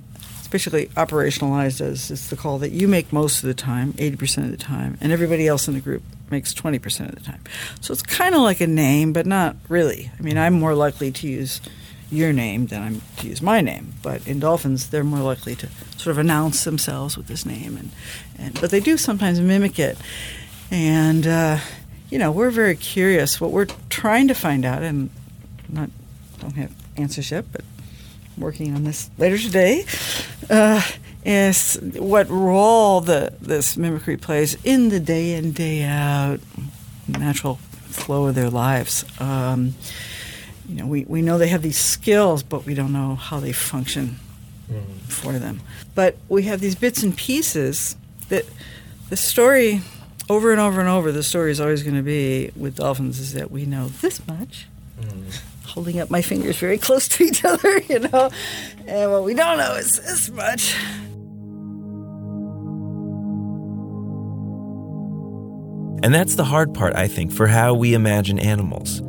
basically 0.54 0.86
operationalized 0.90 1.80
as 1.80 2.12
it's 2.12 2.30
the 2.30 2.36
call 2.36 2.58
that 2.58 2.70
you 2.70 2.86
make 2.86 3.12
most 3.12 3.42
of 3.42 3.48
the 3.48 3.54
time, 3.54 3.92
80% 3.94 4.44
of 4.44 4.52
the 4.52 4.56
time, 4.56 4.96
and 5.00 5.10
everybody 5.10 5.48
else 5.48 5.66
in 5.66 5.74
the 5.74 5.80
group 5.80 6.04
makes 6.30 6.54
20% 6.54 7.08
of 7.08 7.16
the 7.16 7.20
time. 7.20 7.42
So 7.80 7.92
it's 7.92 8.04
kind 8.04 8.36
of 8.36 8.40
like 8.40 8.60
a 8.60 8.68
name, 8.68 9.12
but 9.12 9.26
not 9.26 9.56
really. 9.68 10.12
I 10.16 10.22
mean, 10.22 10.38
I'm 10.38 10.52
more 10.52 10.76
likely 10.76 11.10
to 11.10 11.26
use 11.26 11.60
your 12.08 12.32
name 12.32 12.66
than 12.68 12.82
I'm 12.82 13.02
to 13.16 13.26
use 13.26 13.42
my 13.42 13.62
name. 13.62 13.94
But 14.00 14.24
in 14.28 14.38
dolphins, 14.38 14.90
they're 14.90 15.02
more 15.02 15.18
likely 15.18 15.56
to 15.56 15.68
sort 15.96 16.12
of 16.12 16.18
announce 16.18 16.62
themselves 16.62 17.16
with 17.16 17.26
this 17.26 17.44
name, 17.44 17.76
and, 17.76 17.90
and 18.38 18.60
but 18.60 18.70
they 18.70 18.78
do 18.78 18.96
sometimes 18.96 19.40
mimic 19.40 19.80
it. 19.80 19.98
And 20.70 21.26
uh, 21.26 21.58
you 22.10 22.18
know, 22.20 22.30
we're 22.30 22.50
very 22.50 22.76
curious. 22.76 23.40
What 23.40 23.50
we're 23.50 23.66
trying 23.90 24.28
to 24.28 24.34
find 24.34 24.64
out, 24.64 24.84
and 24.84 25.10
not 25.68 25.90
don't 26.38 26.54
have 26.54 26.72
answers 26.96 27.32
yet, 27.32 27.44
but 27.50 27.62
working 28.36 28.74
on 28.74 28.84
this 28.84 29.10
later 29.18 29.38
today, 29.38 29.84
uh, 30.50 30.82
is 31.24 31.78
what 31.94 32.28
role 32.28 33.00
the 33.00 33.32
this 33.40 33.76
mimicry 33.76 34.16
plays 34.16 34.56
in 34.64 34.88
the 34.88 35.00
day 35.00 35.34
in 35.34 35.52
day 35.52 35.82
out 35.84 36.40
natural 37.08 37.56
flow 37.84 38.26
of 38.26 38.34
their 38.34 38.50
lives. 38.50 39.04
Um, 39.20 39.74
you 40.68 40.76
know, 40.76 40.86
we, 40.86 41.04
we 41.04 41.22
know 41.22 41.38
they 41.38 41.48
have 41.48 41.62
these 41.62 41.78
skills, 41.78 42.42
but 42.42 42.64
we 42.64 42.74
don't 42.74 42.92
know 42.92 43.14
how 43.16 43.40
they 43.40 43.52
function 43.52 44.16
mm. 44.70 45.00
for 45.08 45.32
them. 45.34 45.60
But 45.94 46.16
we 46.28 46.44
have 46.44 46.60
these 46.60 46.74
bits 46.74 47.02
and 47.02 47.16
pieces 47.16 47.96
that 48.28 48.46
the 49.10 49.16
story, 49.16 49.82
over 50.28 50.52
and 50.52 50.60
over 50.60 50.80
and 50.80 50.88
over, 50.88 51.12
the 51.12 51.22
story 51.22 51.50
is 51.50 51.60
always 51.60 51.82
going 51.82 51.96
to 51.96 52.02
be 52.02 52.50
with 52.56 52.76
dolphins 52.76 53.20
is 53.20 53.34
that 53.34 53.50
we 53.50 53.66
know 53.66 53.88
this 53.88 54.26
much. 54.26 54.66
Mm. 55.00 55.40
Holding 55.74 55.98
up 55.98 56.08
my 56.08 56.22
fingers 56.22 56.56
very 56.56 56.78
close 56.78 57.08
to 57.08 57.24
each 57.24 57.44
other, 57.44 57.78
you 57.88 57.98
know, 57.98 58.30
and 58.86 59.10
what 59.10 59.24
we 59.24 59.34
don't 59.34 59.58
know 59.58 59.74
is 59.74 59.96
this 59.96 60.30
much. 60.30 60.74
And 66.04 66.14
that's 66.14 66.36
the 66.36 66.44
hard 66.44 66.74
part, 66.74 66.94
I 66.94 67.08
think, 67.08 67.32
for 67.32 67.46
how 67.46 67.74
we 67.74 67.94
imagine 67.94 68.38
animals. 68.38 69.00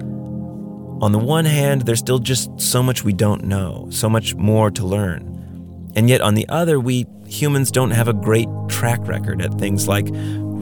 On 1.01 1.12
the 1.12 1.19
one 1.19 1.43
hand, 1.43 1.82
there's 1.82 1.99
still 1.99 2.19
just 2.19 2.49
so 2.60 2.82
much 2.82 3.04
we 3.04 3.12
don't 3.13 3.43
know, 3.43 3.88
so 3.91 4.10
much 4.10 4.34
more 4.36 4.71
to 4.71 4.86
learn. 4.86 5.91
And 5.95 6.10
yet, 6.10 6.21
on 6.21 6.36
the 6.36 6.47
other, 6.49 6.80
we 6.80 7.06
humans 7.28 7.69
don't 7.69 7.91
have 7.91 8.08
a 8.08 8.13
great 8.13 8.47
track 8.69 9.06
record 9.08 9.41
at 9.41 9.54
things 9.60 9.88
like 9.88 10.08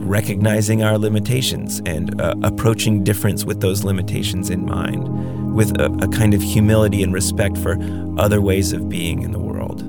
recognizing 0.04 0.82
our 0.82 0.98
limitations 0.98 1.80
and 1.86 2.20
uh, 2.20 2.34
approaching 2.42 3.02
difference 3.02 3.44
with 3.44 3.60
those 3.60 3.84
limitations 3.84 4.50
in 4.50 4.64
mind, 4.64 5.54
with 5.54 5.78
a, 5.80 5.86
a 6.02 6.08
kind 6.08 6.34
of 6.34 6.42
humility 6.42 7.02
and 7.02 7.12
respect 7.12 7.58
for 7.58 7.76
other 8.18 8.40
ways 8.40 8.72
of 8.72 8.88
being 8.88 9.22
in 9.22 9.32
the 9.32 9.38
world. 9.38 9.82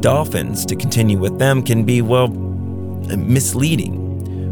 Dolphins, 0.00 0.64
to 0.66 0.76
continue 0.76 1.18
with 1.18 1.38
them, 1.38 1.62
can 1.62 1.84
be, 1.84 2.02
well, 2.02 2.28
misleading 2.28 4.08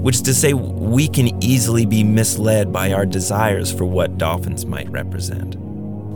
which 0.07 0.15
is 0.15 0.23
to 0.23 0.33
say, 0.33 0.55
we 0.55 1.09
can 1.09 1.43
easily 1.43 1.85
be 1.85 2.05
misled 2.05 2.73
by 2.73 2.93
our 2.93 3.05
desires 3.05 3.73
for 3.73 3.85
what 3.85 4.19
dolphins 4.19 4.65
might 4.65 4.89
represent. 4.89 5.57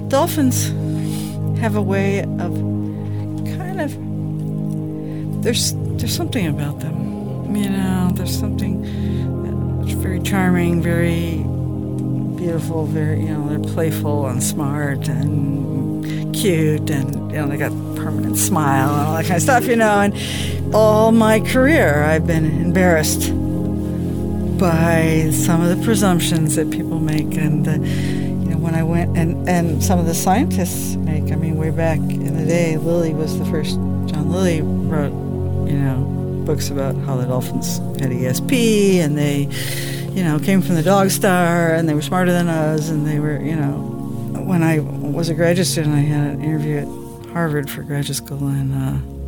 Dolphins 0.09 0.69
have 1.59 1.75
a 1.75 1.83
way 1.83 2.21
of 2.21 2.55
kind 3.59 3.81
of 3.81 5.43
there's 5.43 5.75
there's 5.99 6.15
something 6.15 6.47
about 6.47 6.79
them, 6.79 7.20
you 7.57 7.71
know. 7.71 8.11
There's 8.15 8.39
something 8.39 8.85
very 10.01 10.21
charming, 10.21 10.83
very 10.83 11.45
beautiful, 12.37 12.87
very 12.87 13.21
you 13.21 13.29
know 13.29 13.49
they're 13.49 13.75
playful 13.75 14.27
and 14.27 14.43
smart 14.43 15.09
and 15.09 16.35
cute, 16.35 16.91
and 16.91 17.31
you 17.31 17.39
know 17.39 17.47
they 17.47 17.57
got 17.57 17.71
permanent 17.97 18.39
smile 18.39 18.95
and 18.95 19.07
all 19.07 19.15
that 19.15 19.25
kind 19.25 19.37
of 19.37 19.43
stuff, 19.43 19.67
you 19.67 19.77
know. 19.77 20.01
And 20.01 20.75
all 20.75 21.13
my 21.13 21.41
career, 21.41 22.05
I've 22.05 22.27
been 22.27 22.47
embarrassed 22.47 23.31
by 24.59 25.31
some 25.33 25.63
of 25.63 25.77
the 25.77 25.85
presumptions 25.85 26.57
that 26.57 26.71
people 26.71 26.99
make 26.99 27.35
and 27.35 27.65
the, 27.65 27.79
you 27.79 28.51
know 28.51 28.59
when 28.59 28.75
I 28.75 28.83
went 28.83 29.17
and 29.17 29.49
and 29.49 29.83
some 29.83 29.99
of 29.99 30.07
the 30.07 30.15
scientists 30.15 30.97
make 30.97 31.33
I 31.33 31.37
mean 31.37 31.57
way 31.57 31.71
back 31.71 31.99
in 31.99 32.37
the 32.37 32.45
day 32.45 32.77
Lilly 32.77 33.15
was 33.15 33.39
the 33.39 33.47
first 33.47 33.77
John 34.07 34.31
Lilly 34.31 34.61
wrote 34.61 35.13
you 35.67 35.79
know 35.79 36.20
books 36.45 36.71
about 36.71 36.97
how 36.97 37.17
the 37.17 37.27
dolphins 37.27 37.79
had 38.01 38.11
ESP 38.11 38.97
and 38.99 39.17
they 39.17 39.49
you 40.13 40.25
know 40.25 40.39
came 40.39 40.63
from 40.63 40.75
the 40.75 40.83
dog 40.83 41.11
star 41.11 41.75
and 41.75 41.89
they 41.89 41.95
were 41.95 42.03
smarter 42.03 42.33
than 42.33 42.49
us 42.49 42.89
and 42.89 43.07
they 43.07 43.21
were 43.21 43.41
you 43.41 43.57
know 43.57 43.73
when 44.47 44.63
I 44.63 44.81
was 44.81 45.29
a 45.29 45.35
graduate 45.35 45.67
student 45.67 45.95
I 45.95 46.01
had 46.01 46.35
an 46.35 46.43
interview 46.43 46.79
at 46.79 47.33
Harvard 47.33 47.71
for 47.71 47.83
graduate 47.83 48.17
school 48.17 48.49
and 48.49 48.75
uh, 48.75 49.21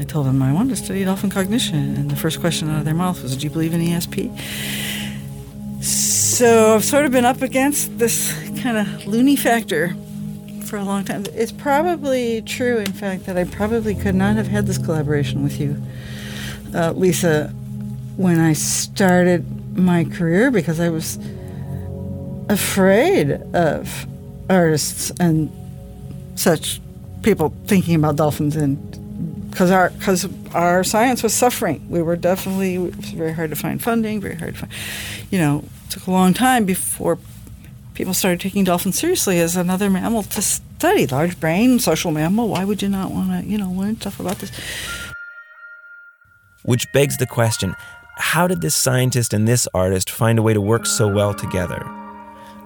I 0.00 0.04
told 0.04 0.26
them 0.26 0.40
I 0.42 0.52
wanted 0.52 0.70
to 0.70 0.76
study 0.82 1.04
dolphin 1.04 1.28
cognition, 1.28 1.94
and 1.94 2.10
the 2.10 2.16
first 2.16 2.40
question 2.40 2.70
out 2.70 2.78
of 2.78 2.84
their 2.86 2.94
mouth 2.94 3.22
was, 3.22 3.36
"Do 3.36 3.44
you 3.44 3.50
believe 3.50 3.74
in 3.74 3.82
ESP?" 3.82 4.30
So 5.82 6.74
I've 6.74 6.86
sort 6.86 7.04
of 7.04 7.12
been 7.12 7.26
up 7.26 7.42
against 7.42 7.98
this 7.98 8.32
kind 8.62 8.78
of 8.78 9.06
loony 9.06 9.36
factor 9.36 9.94
for 10.70 10.76
a 10.76 10.84
long 10.84 11.04
time. 11.04 11.24
It's 11.34 11.50
probably 11.50 12.42
true, 12.42 12.78
in 12.78 12.92
fact, 12.92 13.26
that 13.26 13.36
I 13.36 13.42
probably 13.42 13.96
could 13.96 14.14
not 14.14 14.36
have 14.36 14.46
had 14.46 14.68
this 14.68 14.78
collaboration 14.78 15.42
with 15.42 15.60
you, 15.60 15.82
uh, 16.72 16.92
Lisa, 16.92 17.48
when 18.16 18.38
I 18.38 18.52
started 18.52 19.76
my 19.76 20.04
career 20.04 20.52
because 20.52 20.78
I 20.78 20.88
was 20.88 21.18
afraid 22.48 23.32
of 23.52 24.06
artists 24.48 25.10
and 25.18 25.50
such 26.36 26.80
people 27.22 27.52
thinking 27.66 27.96
about 27.96 28.16
dolphins 28.16 28.54
and 28.54 29.50
because 29.50 29.72
our 29.72 29.90
because 29.90 30.28
our 30.54 30.84
science 30.84 31.24
was 31.24 31.34
suffering. 31.34 31.84
We 31.90 32.00
were 32.02 32.16
definitely 32.16 32.76
it 32.76 32.96
was 32.96 33.10
very 33.10 33.32
hard 33.32 33.50
to 33.50 33.56
find 33.56 33.82
funding, 33.82 34.20
very 34.20 34.36
hard 34.36 34.54
to 34.54 34.60
find. 34.60 34.72
You 35.30 35.38
know, 35.38 35.64
it 35.86 35.90
took 35.90 36.06
a 36.06 36.10
long 36.12 36.32
time 36.32 36.64
before 36.64 37.18
people 38.00 38.14
started 38.14 38.40
taking 38.40 38.64
dolphins 38.64 38.98
seriously 38.98 39.40
as 39.40 39.56
another 39.56 39.90
mammal 39.90 40.22
to 40.22 40.40
study. 40.40 41.06
Large 41.06 41.38
brain, 41.38 41.78
social 41.78 42.10
mammal. 42.10 42.48
Why 42.48 42.64
would 42.64 42.80
you 42.80 42.88
not 42.88 43.10
want 43.10 43.28
to 43.30 43.46
you 43.46 43.58
know 43.58 43.70
learn 43.70 43.96
stuff 43.96 44.18
about 44.18 44.38
this? 44.38 44.50
Which 46.62 46.86
begs 46.94 47.18
the 47.18 47.26
question: 47.26 47.74
How 48.16 48.46
did 48.46 48.62
this 48.62 48.74
scientist 48.74 49.34
and 49.34 49.46
this 49.46 49.68
artist 49.74 50.08
find 50.08 50.38
a 50.38 50.42
way 50.42 50.54
to 50.54 50.62
work 50.62 50.86
so 50.86 51.12
well 51.12 51.34
together? 51.34 51.84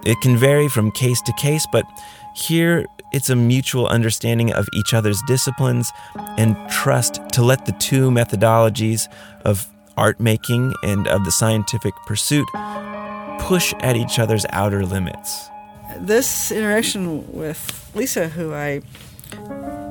It 0.05 0.21
can 0.21 0.37
vary 0.37 0.69
from 0.69 0.89
case 0.91 1.21
to 1.23 1.33
case, 1.33 1.67
but 1.69 1.83
here 2.33 2.85
it's 3.11 3.29
a 3.29 3.35
mutual 3.35 3.87
understanding 3.87 4.53
of 4.53 4.69
each 4.73 4.93
other's 4.93 5.21
disciplines 5.27 5.91
and 6.37 6.55
trust 6.69 7.19
to 7.33 7.43
let 7.43 7.65
the 7.65 7.73
two 7.73 8.09
methodologies 8.09 9.09
of 9.43 9.67
art 9.97 10.21
making 10.21 10.73
and 10.83 11.09
of 11.09 11.25
the 11.25 11.31
scientific 11.31 11.93
pursuit 12.05 12.47
push 13.39 13.73
at 13.79 13.95
each 13.95 14.19
other's 14.19 14.45
outer 14.49 14.85
limits. 14.85 15.49
This 15.97 16.51
interaction 16.51 17.31
with 17.31 17.91
Lisa, 17.95 18.27
who 18.27 18.53
I 18.53 18.81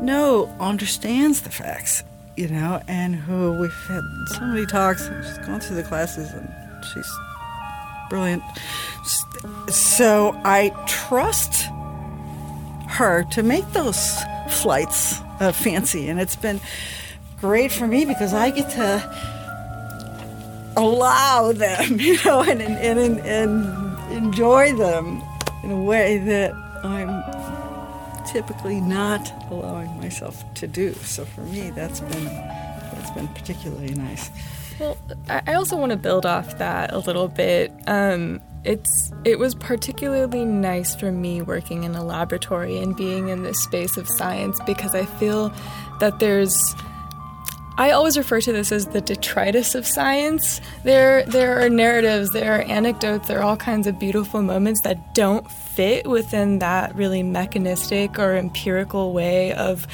know 0.01 0.55
understands 0.61 1.43
the 1.43 1.51
facts, 1.51 2.03
you 2.37 2.49
know, 2.49 2.83
and 2.89 3.15
who 3.15 3.59
we've 3.61 3.73
had 3.89 4.03
so 4.29 4.41
many 4.43 4.67
talks, 4.67 5.07
she's 5.07 5.39
gone 5.47 5.61
through 5.61 5.77
the 5.77 5.83
classes, 5.83 6.31
and 6.33 6.49
she's 6.93 7.11
brilliant. 8.11 8.43
So 9.69 10.39
I 10.45 10.71
trust 10.87 11.69
her 12.89 13.25
to 13.33 13.43
make 13.43 13.71
those 13.73 14.19
flights 14.51 15.21
uh, 15.41 15.53
fancy. 15.53 16.09
And 16.09 16.21
it's 16.21 16.37
been 16.37 16.61
great 17.41 17.73
for 17.73 17.87
me 17.87 18.05
because 18.05 18.33
I 18.33 18.51
get 18.51 18.71
to 18.71 19.34
allow 20.77 21.53
them, 21.53 21.99
you 22.01 22.19
know, 22.25 22.43
and, 22.43 22.61
and, 22.63 22.99
and, 22.99 23.21
and 23.21 24.13
enjoy 24.13 24.75
them 24.75 25.23
in 25.63 25.71
a 25.71 25.81
way 25.81 26.19
that 26.19 26.53
I'm 26.85 27.23
typically 28.27 28.81
not 28.81 29.33
allowing 29.51 29.99
myself 29.99 30.43
to 30.55 30.67
do. 30.67 30.93
So 30.95 31.25
for 31.25 31.43
me, 31.43 31.71
that's 31.71 32.01
been 32.01 32.25
that's 32.25 33.11
been 33.13 33.29
particularly 33.29 33.95
nice. 33.95 34.31
Well, 34.79 34.99
I 35.29 35.55
also 35.55 35.77
want 35.77 35.91
to 35.91 35.97
build 35.97 36.27
off 36.27 36.59
that 36.59 36.93
a 36.93 36.99
little 36.99 37.29
bit. 37.29 37.73
Um, 37.87 38.41
it's 38.65 39.13
it 39.25 39.39
was 39.39 39.55
particularly 39.55 40.45
nice 40.45 40.95
for 40.95 41.13
me 41.13 41.43
working 41.43 41.85
in 41.85 41.95
a 41.95 42.05
laboratory 42.05 42.79
and 42.79 42.97
being 42.97 43.29
in 43.29 43.43
this 43.43 43.63
space 43.63 43.97
of 43.97 44.09
science 44.09 44.59
because 44.67 44.95
I 44.95 45.05
feel 45.05 45.53
that 46.01 46.19
there's 46.19 46.75
I 47.77 47.91
always 47.91 48.17
refer 48.17 48.41
to 48.41 48.53
this 48.53 48.71
as 48.71 48.87
the 48.87 49.01
detritus 49.01 49.75
of 49.75 49.87
science. 49.87 50.61
There 50.85 51.25
there 51.25 51.61
are 51.61 51.69
narratives, 51.69 52.31
there 52.31 52.55
are 52.55 52.63
anecdotes, 52.63 53.27
there 53.27 53.41
are 53.41 53.43
all 53.43 53.57
kinds 53.57 53.87
of 53.87 53.99
beautiful 53.99 54.43
moments 54.43 54.83
that 54.83 55.15
don't 55.15 55.51
fit 55.51 56.07
within 56.07 56.61
that 56.61 56.95
really 56.95 57.23
mechanistic 57.25 58.19
or 58.19 58.37
empirical 58.37 59.13
way 59.13 59.53
of 59.55 59.89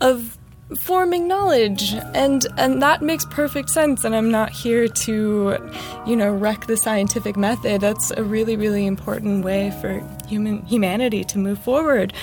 of 0.00 0.38
forming 0.80 1.28
knowledge. 1.28 1.94
And 2.14 2.46
and 2.56 2.80
that 2.80 3.02
makes 3.02 3.26
perfect 3.26 3.70
sense 3.70 4.04
and 4.04 4.14
i'm 4.14 4.30
not 4.30 4.50
here 4.50 4.86
to 4.86 5.58
you 6.06 6.16
know 6.16 6.32
wreck 6.32 6.66
the 6.66 6.78
scientific 6.78 7.36
method. 7.36 7.82
That's 7.82 8.10
a 8.12 8.24
really 8.24 8.56
really 8.56 8.86
important 8.86 9.44
way 9.44 9.70
for 9.82 10.02
human 10.28 10.64
humanity 10.64 11.24
to 11.24 11.38
move 11.38 11.58
forward. 11.58 12.14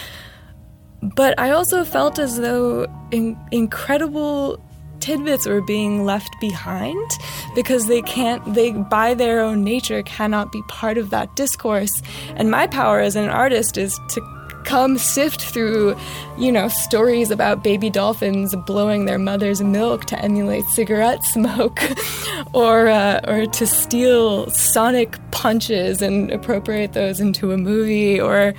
But 1.04 1.40
i 1.40 1.52
also 1.52 1.84
felt 1.84 2.18
as 2.18 2.38
though 2.38 2.88
in, 3.12 3.38
incredible 3.52 4.60
tidbits 5.00 5.46
were 5.46 5.62
being 5.62 6.06
left 6.06 6.40
behind 6.40 7.12
because 7.54 7.88
they 7.88 8.02
can't 8.02 8.54
they 8.54 8.72
by 8.72 9.14
their 9.14 9.42
own 9.42 9.64
nature 9.64 10.04
cannot 10.04 10.52
be 10.52 10.62
part 10.68 10.98
of 10.98 11.10
that 11.10 11.36
discourse. 11.36 12.02
And 12.36 12.52
my 12.52 12.68
power 12.68 13.00
as 13.00 13.16
an 13.16 13.30
artist 13.30 13.78
is 13.78 14.00
to 14.10 14.22
come 14.66 14.98
sift 14.98 15.42
through, 15.42 15.96
you 16.38 16.52
know, 16.52 16.68
stories 16.68 17.32
about 17.32 17.64
baby 17.64 17.90
dolphins 17.90 18.56
blowing 18.66 19.06
their 19.06 19.20
mother's 19.20 19.62
milk 19.62 20.06
to 20.06 20.20
emulate 20.20 20.66
cigarette 20.66 21.24
smoke, 21.36 21.82
or 22.54 22.88
uh, 22.88 23.22
or 23.28 23.46
to 23.46 23.66
steal 23.66 24.50
sonic 24.50 25.18
punches 25.32 26.02
and 26.02 26.32
appropriate 26.32 26.94
those 26.94 27.20
into 27.20 27.52
a 27.52 27.58
movie, 27.58 28.20
or 28.20 28.54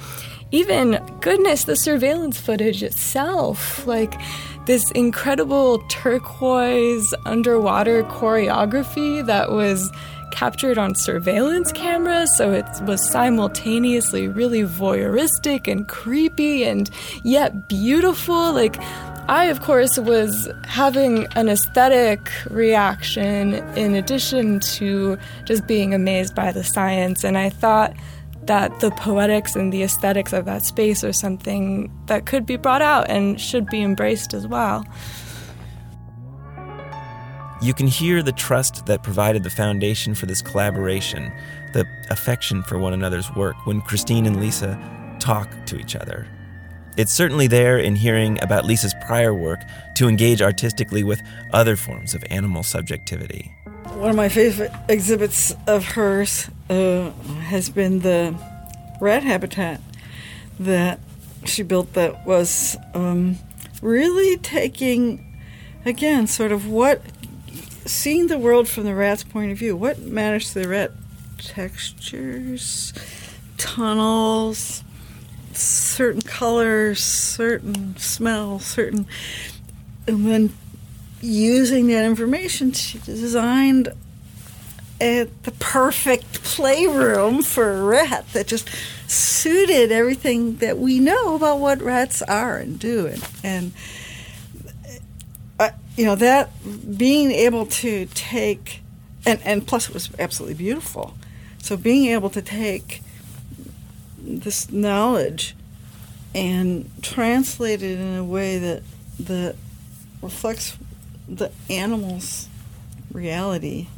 even 0.53 1.03
goodness, 1.20 1.64
the 1.64 1.77
surveillance 1.77 2.40
footage 2.40 2.83
itself, 2.83 3.87
like 3.87 4.14
this 4.66 4.90
incredible 4.92 5.79
turquoise 5.88 7.14
underwater 7.24 8.02
choreography 8.05 9.24
that 9.24 9.50
was 9.52 9.90
captured 10.33 10.76
on 10.76 10.94
surveillance 10.94 11.72
cameras, 11.72 12.37
so 12.37 12.52
it 12.52 12.66
was 12.83 13.09
simultaneously 13.09 14.29
really 14.29 14.62
voyeuristic 14.62 15.70
and 15.70 15.88
creepy 15.88 16.64
and 16.64 16.90
yet 17.22 17.68
beautiful. 17.68 18.52
Like, 18.52 18.76
I, 19.29 19.46
of 19.46 19.62
course, 19.62 19.98
was 19.98 20.48
having 20.64 21.26
an 21.37 21.48
aesthetic 21.48 22.31
reaction 22.50 23.55
in 23.76 23.94
addition 23.94 24.61
to 24.61 25.16
just 25.44 25.66
being 25.66 25.94
amazed 25.94 26.35
by 26.35 26.52
the 26.52 26.62
science, 26.64 27.24
and 27.24 27.38
I 27.38 27.50
thought 27.50 27.94
that 28.46 28.80
the 28.80 28.90
poetics 28.92 29.56
and 29.56 29.72
the 29.72 29.82
aesthetics 29.82 30.32
of 30.32 30.44
that 30.44 30.64
space 30.64 31.02
are 31.04 31.12
something 31.12 31.90
that 32.06 32.26
could 32.26 32.46
be 32.46 32.56
brought 32.56 32.82
out 32.82 33.09
and 33.09 33.40
should 33.40 33.66
be 33.66 33.82
embraced 33.82 34.35
as 34.35 34.46
well. 34.46 34.85
You 37.62 37.72
can 37.72 37.87
hear 37.87 38.22
the 38.22 38.32
trust 38.32 38.85
that 38.87 39.02
provided 39.02 39.42
the 39.42 39.50
foundation 39.50 40.14
for 40.14 40.26
this 40.26 40.42
collaboration, 40.42 41.32
the 41.72 41.87
affection 42.11 42.62
for 42.62 42.78
one 42.78 42.92
another's 42.92 43.35
work 43.35 43.56
when 43.64 43.80
Christine 43.80 44.26
and 44.26 44.38
Lisa 44.38 44.78
talk 45.20 45.50
to 45.66 45.78
each 45.78 45.96
other. 45.96 46.28
It's 46.98 47.12
certainly 47.12 47.46
there 47.46 47.78
in 47.78 47.96
hearing 47.96 48.38
about 48.42 48.66
Lisa's 48.66 48.94
prior 49.06 49.35
work 49.35 49.61
to 49.96 50.09
engage 50.09 50.42
artistically 50.42 51.02
with 51.02 51.22
other 51.52 51.76
forms 51.76 52.14
of 52.14 52.24
animal 52.30 52.62
subjectivity. 52.62 53.56
One 53.94 54.11
of 54.11 54.16
my 54.16 54.29
favorite 54.29 54.72
exhibits 54.88 55.55
of 55.66 55.85
hers 55.85 56.49
uh, 56.68 57.11
has 57.44 57.70
been 57.70 58.01
the 58.01 58.35
rat 59.01 59.22
habitat 59.22 59.81
that 60.59 61.01
she 61.44 61.62
built 61.62 61.92
that 61.94 62.27
was 62.27 62.77
um, 62.94 63.38
really 63.83 64.37
taking, 64.38 65.37
again, 65.85 66.27
sort 66.27 66.53
of 66.53 66.66
what 66.66 67.03
seeing 67.87 68.27
the 68.27 68.38
world 68.38 68.68
from 68.68 68.85
the 68.85 68.94
rat's 68.94 69.25
point 69.25 69.53
of 69.53 69.59
view, 69.59 69.77
what 69.77 70.01
matters 70.01 70.53
to 70.53 70.61
the 70.61 70.68
rat? 70.68 70.90
Textures, 71.38 72.92
tunnels, 73.57 74.83
certain 75.53 76.22
colors, 76.22 77.03
certain 77.05 77.96
smells, 77.96 78.64
certain. 78.64 79.07
And 80.07 80.27
then 80.27 80.55
using 81.20 81.88
that 81.88 82.05
information, 82.05 82.72
she 82.72 82.98
designed 82.98 83.88
at 85.00 85.42
the 85.44 85.52
perfect 85.52 86.42
playroom 86.42 87.42
for 87.42 87.72
a 87.72 87.83
rat 87.83 88.26
that 88.33 88.46
just 88.46 88.68
suited 89.07 89.92
everything 89.92 90.57
that 90.57 90.79
we 90.79 90.98
know 90.98 91.35
about 91.35 91.59
what 91.59 91.83
rats 91.83 92.22
are 92.22 92.57
and 92.59 92.79
do. 92.79 93.07
And, 93.07 93.29
and 93.44 93.72
uh, 95.59 95.70
you 95.96 96.05
know 96.05 96.14
that 96.14 96.50
being 96.96 97.31
able 97.31 97.66
to 97.66 98.07
take 98.14 98.81
and 99.24 99.40
and 99.44 99.66
plus 99.66 99.88
it 99.88 99.94
was 99.94 100.11
absolutely 100.18 100.55
beautiful 100.55 101.14
so 101.59 101.76
being 101.76 102.07
able 102.07 102.31
to 102.31 102.42
take 102.42 103.02
this 104.18 104.70
knowledge 104.70 105.55
and 106.35 106.90
translate 107.02 107.83
it 107.83 107.98
in 107.98 108.16
a 108.16 108.24
way 108.24 108.59
that 108.59 108.83
that 109.18 109.57
reflects 110.20 110.76
the 111.29 111.51
animal's 111.69 112.49
reality 113.12 113.89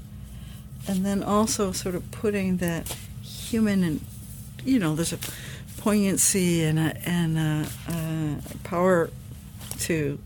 and 0.87 1.05
then 1.05 1.23
also 1.23 1.73
sort 1.73 1.95
of 1.95 2.11
putting 2.11 2.59
that 2.59 2.97
human 3.23 3.83
and 3.83 4.01
you 4.65 4.79
know 4.79 4.95
there's 4.95 5.13
a 5.13 5.19
poignancy 5.79 6.65
and 6.65 6.79
a, 6.79 7.09
and 7.09 7.39
a, 7.39 7.67
a 7.89 8.59
power 8.65 9.11
to 9.79 10.19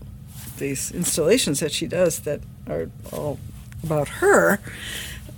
these 0.57 0.91
installations 0.91 1.59
that 1.59 1.71
she 1.71 1.85
does 1.87 2.21
that 2.21 2.41
are 2.67 2.89
all 3.11 3.39
about 3.83 4.07
her 4.07 4.59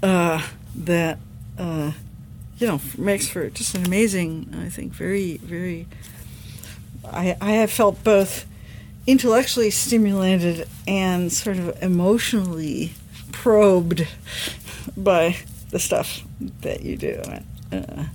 uh, 0.03 0.41
that 0.75 1.17
uh, 1.57 1.91
you 2.57 2.67
know 2.67 2.79
makes 2.97 3.27
for 3.27 3.49
just 3.49 3.75
an 3.75 3.85
amazing 3.85 4.53
I 4.65 4.69
think 4.69 4.93
very 4.93 5.37
very 5.37 5.87
I, 7.05 7.35
I 7.41 7.51
have 7.53 7.71
felt 7.71 8.03
both 8.03 8.45
intellectually 9.07 9.69
stimulated 9.69 10.67
and 10.87 11.31
sort 11.31 11.57
of 11.57 11.81
emotionally 11.81 12.93
probed 13.31 14.07
by 14.97 15.37
the 15.69 15.79
stuff 15.79 16.21
that 16.61 16.83
you 16.83 16.97
do. 16.97 17.21
Uh, 17.71 18.05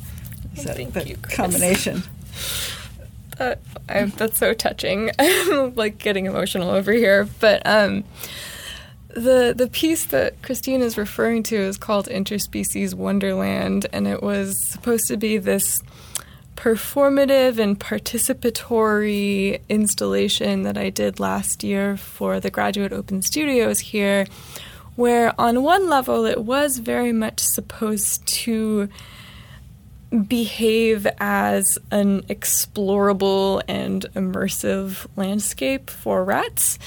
that, 0.64 0.76
Thank 0.76 0.94
that 0.94 1.07
you, 1.07 1.16
Chris. 1.16 1.37
combination. 1.37 2.03
That, 3.38 3.61
I, 3.88 4.05
that's 4.05 4.38
so 4.38 4.53
touching. 4.53 5.11
I'm 5.18 5.74
like 5.74 5.98
getting 5.98 6.26
emotional 6.26 6.70
over 6.70 6.92
here. 6.92 7.29
But 7.38 7.62
um, 7.64 8.05
the 9.09 9.55
the 9.57 9.68
piece 9.68 10.07
that 10.07 10.42
Christine 10.42 10.83
is 10.83 10.96
referring 10.98 11.42
to 11.44 11.57
is 11.57 11.76
called 11.76 12.07
Interspecies 12.07 12.94
Wonderland, 12.94 13.87
and 13.92 14.07
it 14.07 14.22
was 14.22 14.62
supposed 14.70 15.07
to 15.09 15.16
be 15.16 15.38
this 15.38 15.83
performative 16.61 17.59
and 17.59 17.81
participatory 17.81 19.62
installation 19.70 20.62
that 20.64 20.77
I 20.77 20.90
did 20.90 21.18
last 21.18 21.64
year 21.64 21.96
for 21.96 22.38
the 22.38 22.51
Graduate 22.51 22.92
Open 22.92 23.23
Studios 23.23 23.79
here, 23.81 24.27
where 24.94 25.33
on 25.40 25.62
one 25.62 25.88
level 25.88 26.27
it 26.27 26.44
was 26.44 26.77
very 26.77 27.12
much 27.12 27.40
supposed 27.40 28.27
to 28.27 28.90
behave 30.27 31.07
as 31.18 31.79
an 31.90 32.20
explorable 32.25 33.62
and 33.66 34.05
immersive 34.14 35.07
landscape 35.16 35.88
for 35.88 36.23
rats. 36.25 36.79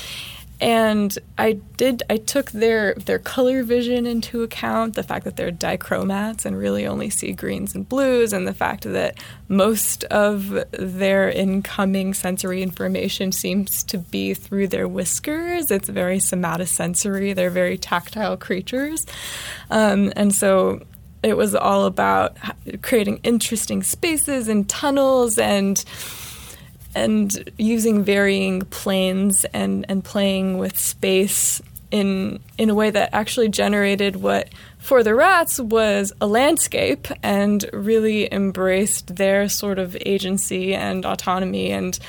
And 0.61 1.17
I 1.37 1.53
did 1.77 2.03
I 2.09 2.17
took 2.17 2.51
their 2.51 2.93
their 2.93 3.19
color 3.19 3.63
vision 3.63 4.05
into 4.05 4.43
account, 4.43 4.95
the 4.95 5.03
fact 5.03 5.25
that 5.25 5.35
they're 5.35 5.51
dichromats 5.51 6.45
and 6.45 6.57
really 6.57 6.87
only 6.87 7.09
see 7.09 7.33
greens 7.33 7.75
and 7.75 7.87
blues, 7.87 8.31
and 8.31 8.47
the 8.47 8.53
fact 8.53 8.83
that 8.83 9.19
most 9.49 10.05
of 10.05 10.63
their 10.71 11.29
incoming 11.29 12.13
sensory 12.13 12.61
information 12.61 13.31
seems 13.31 13.83
to 13.83 13.97
be 13.97 14.33
through 14.33 14.67
their 14.67 14.87
whiskers. 14.87 15.69
It's 15.69 15.89
very 15.89 16.19
somatosensory. 16.19 17.35
They're 17.35 17.49
very 17.49 17.77
tactile 17.77 18.37
creatures. 18.37 19.05
Um, 19.69 20.13
and 20.15 20.33
so 20.33 20.85
it 21.23 21.37
was 21.37 21.55
all 21.55 21.85
about 21.85 22.37
creating 22.81 23.19
interesting 23.23 23.81
spaces 23.81 24.47
and 24.47 24.69
tunnels 24.69 25.37
and 25.37 25.83
and 26.95 27.51
using 27.58 28.03
varying 28.03 28.62
planes 28.62 29.45
and, 29.53 29.86
and 29.89 30.03
playing 30.03 30.58
with 30.58 30.77
space 30.77 31.62
in 31.91 32.39
in 32.58 32.71
a 32.71 32.75
way 32.75 32.89
that 32.89 33.10
actually 33.13 33.47
generated 33.47 34.15
what 34.15 34.49
for 34.79 35.03
the 35.03 35.13
rats 35.13 35.60
was 35.60 36.12
a 36.19 36.25
landscape 36.25 37.08
and 37.21 37.69
really 37.71 38.32
embraced 38.34 39.15
their 39.15 39.47
sort 39.47 39.77
of 39.77 39.95
agency 40.03 40.73
and 40.73 41.06
autonomy 41.06 41.71
and 41.71 41.99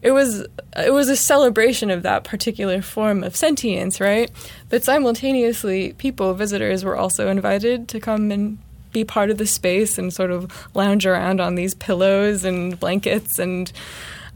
it 0.00 0.12
was 0.12 0.46
it 0.76 0.92
was 0.92 1.08
a 1.08 1.16
celebration 1.16 1.90
of 1.90 2.02
that 2.02 2.24
particular 2.24 2.80
form 2.82 3.24
of 3.24 3.34
sentience, 3.34 4.00
right? 4.00 4.30
But 4.68 4.84
simultaneously, 4.84 5.92
people, 5.94 6.34
visitors, 6.34 6.84
were 6.84 6.96
also 6.96 7.28
invited 7.28 7.88
to 7.88 8.00
come 8.00 8.30
and 8.30 8.58
be 8.92 9.04
part 9.04 9.30
of 9.30 9.38
the 9.38 9.46
space 9.46 9.98
and 9.98 10.12
sort 10.12 10.30
of 10.30 10.68
lounge 10.74 11.04
around 11.04 11.40
on 11.40 11.56
these 11.56 11.74
pillows 11.74 12.44
and 12.44 12.78
blankets 12.78 13.38
and 13.38 13.72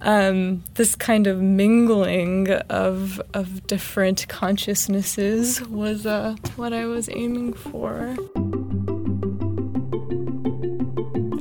um, 0.03 0.63
this 0.75 0.95
kind 0.95 1.27
of 1.27 1.41
mingling 1.41 2.51
of 2.69 3.21
of 3.35 3.67
different 3.67 4.27
consciousnesses 4.29 5.67
was 5.69 6.07
uh, 6.07 6.37
what 6.57 6.73
I 6.73 6.87
was 6.87 7.09
aiming 7.11 7.55
for. 7.55 8.17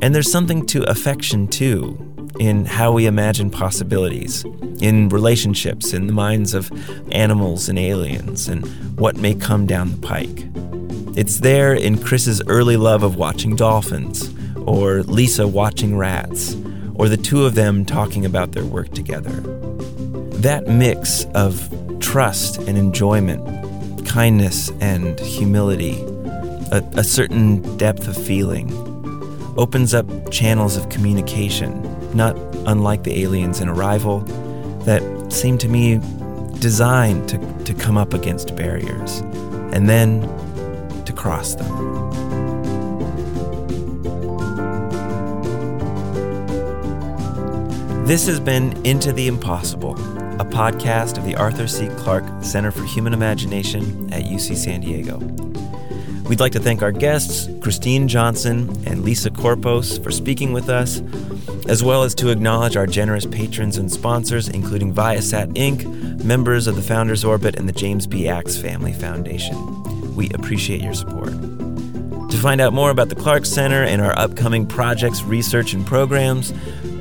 And 0.03 0.15
there's 0.15 0.31
something 0.31 0.65
to 0.67 0.83
affection 0.89 1.47
too, 1.47 1.97
in 2.39 2.65
how 2.65 2.91
we 2.91 3.05
imagine 3.05 3.51
possibilities, 3.51 4.43
in 4.79 5.09
relationships, 5.09 5.93
in 5.93 6.07
the 6.07 6.13
minds 6.13 6.55
of 6.55 6.71
animals 7.11 7.69
and 7.69 7.77
aliens, 7.77 8.47
and 8.47 8.65
what 8.99 9.17
may 9.17 9.35
come 9.35 9.67
down 9.67 9.91
the 9.91 9.97
pike. 9.97 10.47
It's 11.15 11.41
there 11.41 11.73
in 11.73 12.01
Chris's 12.01 12.41
early 12.47 12.77
love 12.77 13.03
of 13.03 13.15
watching 13.15 13.55
dolphins, 13.55 14.33
or 14.57 15.03
Lisa 15.03 15.47
watching 15.47 15.97
rats, 15.97 16.55
or 16.95 17.09
the 17.09 17.17
two 17.17 17.45
of 17.45 17.55
them 17.55 17.85
talking 17.85 18.25
about 18.25 18.51
their 18.51 18.65
work 18.65 18.89
together. 18.91 19.41
That 20.41 20.67
mix 20.67 21.25
of 21.35 21.69
trust 21.99 22.57
and 22.57 22.77
enjoyment, 22.77 24.05
kindness 24.07 24.71
and 24.81 25.19
humility, 25.19 26.01
a, 26.71 26.83
a 26.93 27.03
certain 27.03 27.77
depth 27.77 28.07
of 28.07 28.17
feeling, 28.17 28.71
opens 29.57 29.93
up 29.93 30.31
channels 30.31 30.77
of 30.77 30.89
communication 30.89 31.87
not 32.13 32.35
unlike 32.67 33.03
the 33.03 33.21
aliens 33.21 33.59
in 33.59 33.69
Arrival, 33.69 34.19
that 34.85 35.31
seem 35.31 35.57
to 35.59 35.67
me 35.67 35.99
designed 36.59 37.27
to, 37.29 37.37
to 37.63 37.73
come 37.73 37.97
up 37.97 38.13
against 38.13 38.55
barriers 38.55 39.19
and 39.73 39.89
then 39.89 40.21
to 41.05 41.13
cross 41.13 41.55
them. 41.55 42.30
This 48.03 48.25
has 48.25 48.39
been 48.39 48.83
Into 48.85 49.13
the 49.13 49.27
Impossible, 49.27 49.93
a 50.41 50.43
podcast 50.43 51.17
of 51.17 51.23
the 51.23 51.35
Arthur 51.35 51.67
C. 51.67 51.87
Clarke 51.97 52.25
Center 52.43 52.71
for 52.71 52.83
Human 52.83 53.13
Imagination 53.13 54.11
at 54.11 54.23
UC 54.23 54.57
San 54.57 54.81
Diego. 54.81 55.17
We'd 56.27 56.39
like 56.39 56.51
to 56.53 56.59
thank 56.59 56.81
our 56.81 56.91
guests, 56.91 57.47
Christine 57.61 58.07
Johnson 58.07 58.69
and 58.85 59.03
Lisa 59.05 59.29
Corpos, 59.29 60.03
for 60.03 60.11
speaking 60.11 60.51
with 60.51 60.67
us, 60.67 61.01
as 61.69 61.83
well 61.83 62.03
as 62.03 62.15
to 62.15 62.29
acknowledge 62.29 62.75
our 62.75 62.87
generous 62.87 63.27
patrons 63.27 63.77
and 63.77 63.89
sponsors, 63.89 64.49
including 64.49 64.93
Viasat 64.93 65.53
Inc., 65.53 66.23
members 66.23 66.67
of 66.67 66.75
the 66.75 66.81
Founders 66.81 67.23
Orbit, 67.23 67.55
and 67.55 67.69
the 67.69 67.73
James 67.73 68.07
B. 68.07 68.27
Axe 68.27 68.57
Family 68.57 68.93
Foundation. 68.93 70.15
We 70.15 70.29
appreciate 70.31 70.81
your 70.81 70.95
support. 70.95 71.31
To 71.31 72.37
find 72.37 72.61
out 72.61 72.73
more 72.73 72.89
about 72.89 73.09
the 73.09 73.15
Clarke 73.15 73.45
Center 73.45 73.83
and 73.83 74.01
our 74.01 74.17
upcoming 74.17 74.65
projects, 74.65 75.21
research, 75.21 75.73
and 75.73 75.85
programs, 75.85 76.51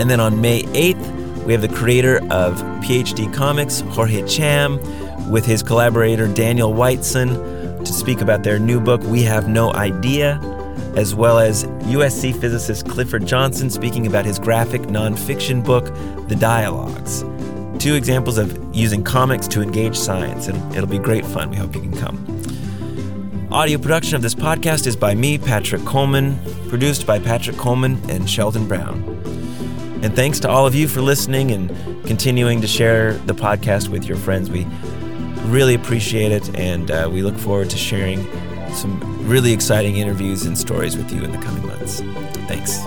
And 0.00 0.10
then 0.10 0.18
on 0.18 0.40
May 0.40 0.62
8th, 0.62 1.44
we 1.44 1.52
have 1.52 1.62
the 1.62 1.68
creator 1.68 2.16
of 2.30 2.60
PhD 2.82 3.32
Comics, 3.32 3.78
Jorge 3.80 4.26
Cham, 4.26 4.80
with 5.30 5.46
his 5.46 5.62
collaborator 5.62 6.26
Daniel 6.26 6.74
Whiteson 6.74 7.59
to 7.84 7.92
speak 7.92 8.20
about 8.20 8.42
their 8.42 8.58
new 8.58 8.80
book, 8.80 9.02
We 9.04 9.22
Have 9.22 9.48
No 9.48 9.72
Idea, 9.72 10.38
as 10.96 11.14
well 11.14 11.38
as 11.38 11.64
USC 11.64 12.38
physicist 12.40 12.88
Clifford 12.88 13.26
Johnson 13.26 13.70
speaking 13.70 14.06
about 14.06 14.24
his 14.24 14.38
graphic 14.38 14.82
nonfiction 14.82 15.64
book, 15.64 15.86
The 16.28 16.36
Dialogues. 16.36 17.22
Two 17.82 17.94
examples 17.94 18.38
of 18.38 18.74
using 18.74 19.02
comics 19.02 19.48
to 19.48 19.62
engage 19.62 19.96
science. 19.96 20.48
It'll, 20.48 20.72
it'll 20.74 20.86
be 20.86 20.98
great 20.98 21.24
fun. 21.24 21.50
We 21.50 21.56
hope 21.56 21.74
you 21.74 21.80
can 21.80 21.96
come. 21.96 23.48
Audio 23.50 23.78
production 23.78 24.14
of 24.16 24.22
this 24.22 24.34
podcast 24.34 24.86
is 24.86 24.94
by 24.94 25.14
me, 25.14 25.38
Patrick 25.38 25.84
Coleman, 25.84 26.38
produced 26.68 27.06
by 27.06 27.18
Patrick 27.18 27.56
Coleman 27.56 28.00
and 28.08 28.28
Sheldon 28.28 28.68
Brown. 28.68 29.02
And 30.02 30.14
thanks 30.14 30.38
to 30.40 30.48
all 30.48 30.66
of 30.66 30.74
you 30.74 30.88
for 30.88 31.00
listening 31.00 31.50
and 31.50 31.70
continuing 32.06 32.60
to 32.60 32.66
share 32.66 33.14
the 33.14 33.34
podcast 33.34 33.88
with 33.88 34.06
your 34.06 34.16
friends. 34.16 34.50
We 34.50 34.66
really 35.46 35.74
appreciate 35.74 36.32
it, 36.32 36.54
and 36.56 36.90
uh, 36.90 37.08
we 37.12 37.22
look 37.22 37.36
forward 37.36 37.70
to 37.70 37.76
sharing 37.76 38.26
some 38.72 39.00
really 39.26 39.52
exciting 39.52 39.96
interviews 39.96 40.44
and 40.44 40.56
stories 40.56 40.96
with 40.96 41.12
you 41.12 41.22
in 41.22 41.32
the 41.32 41.38
coming 41.38 41.66
months. 41.66 42.00
Thanks. 42.46 42.80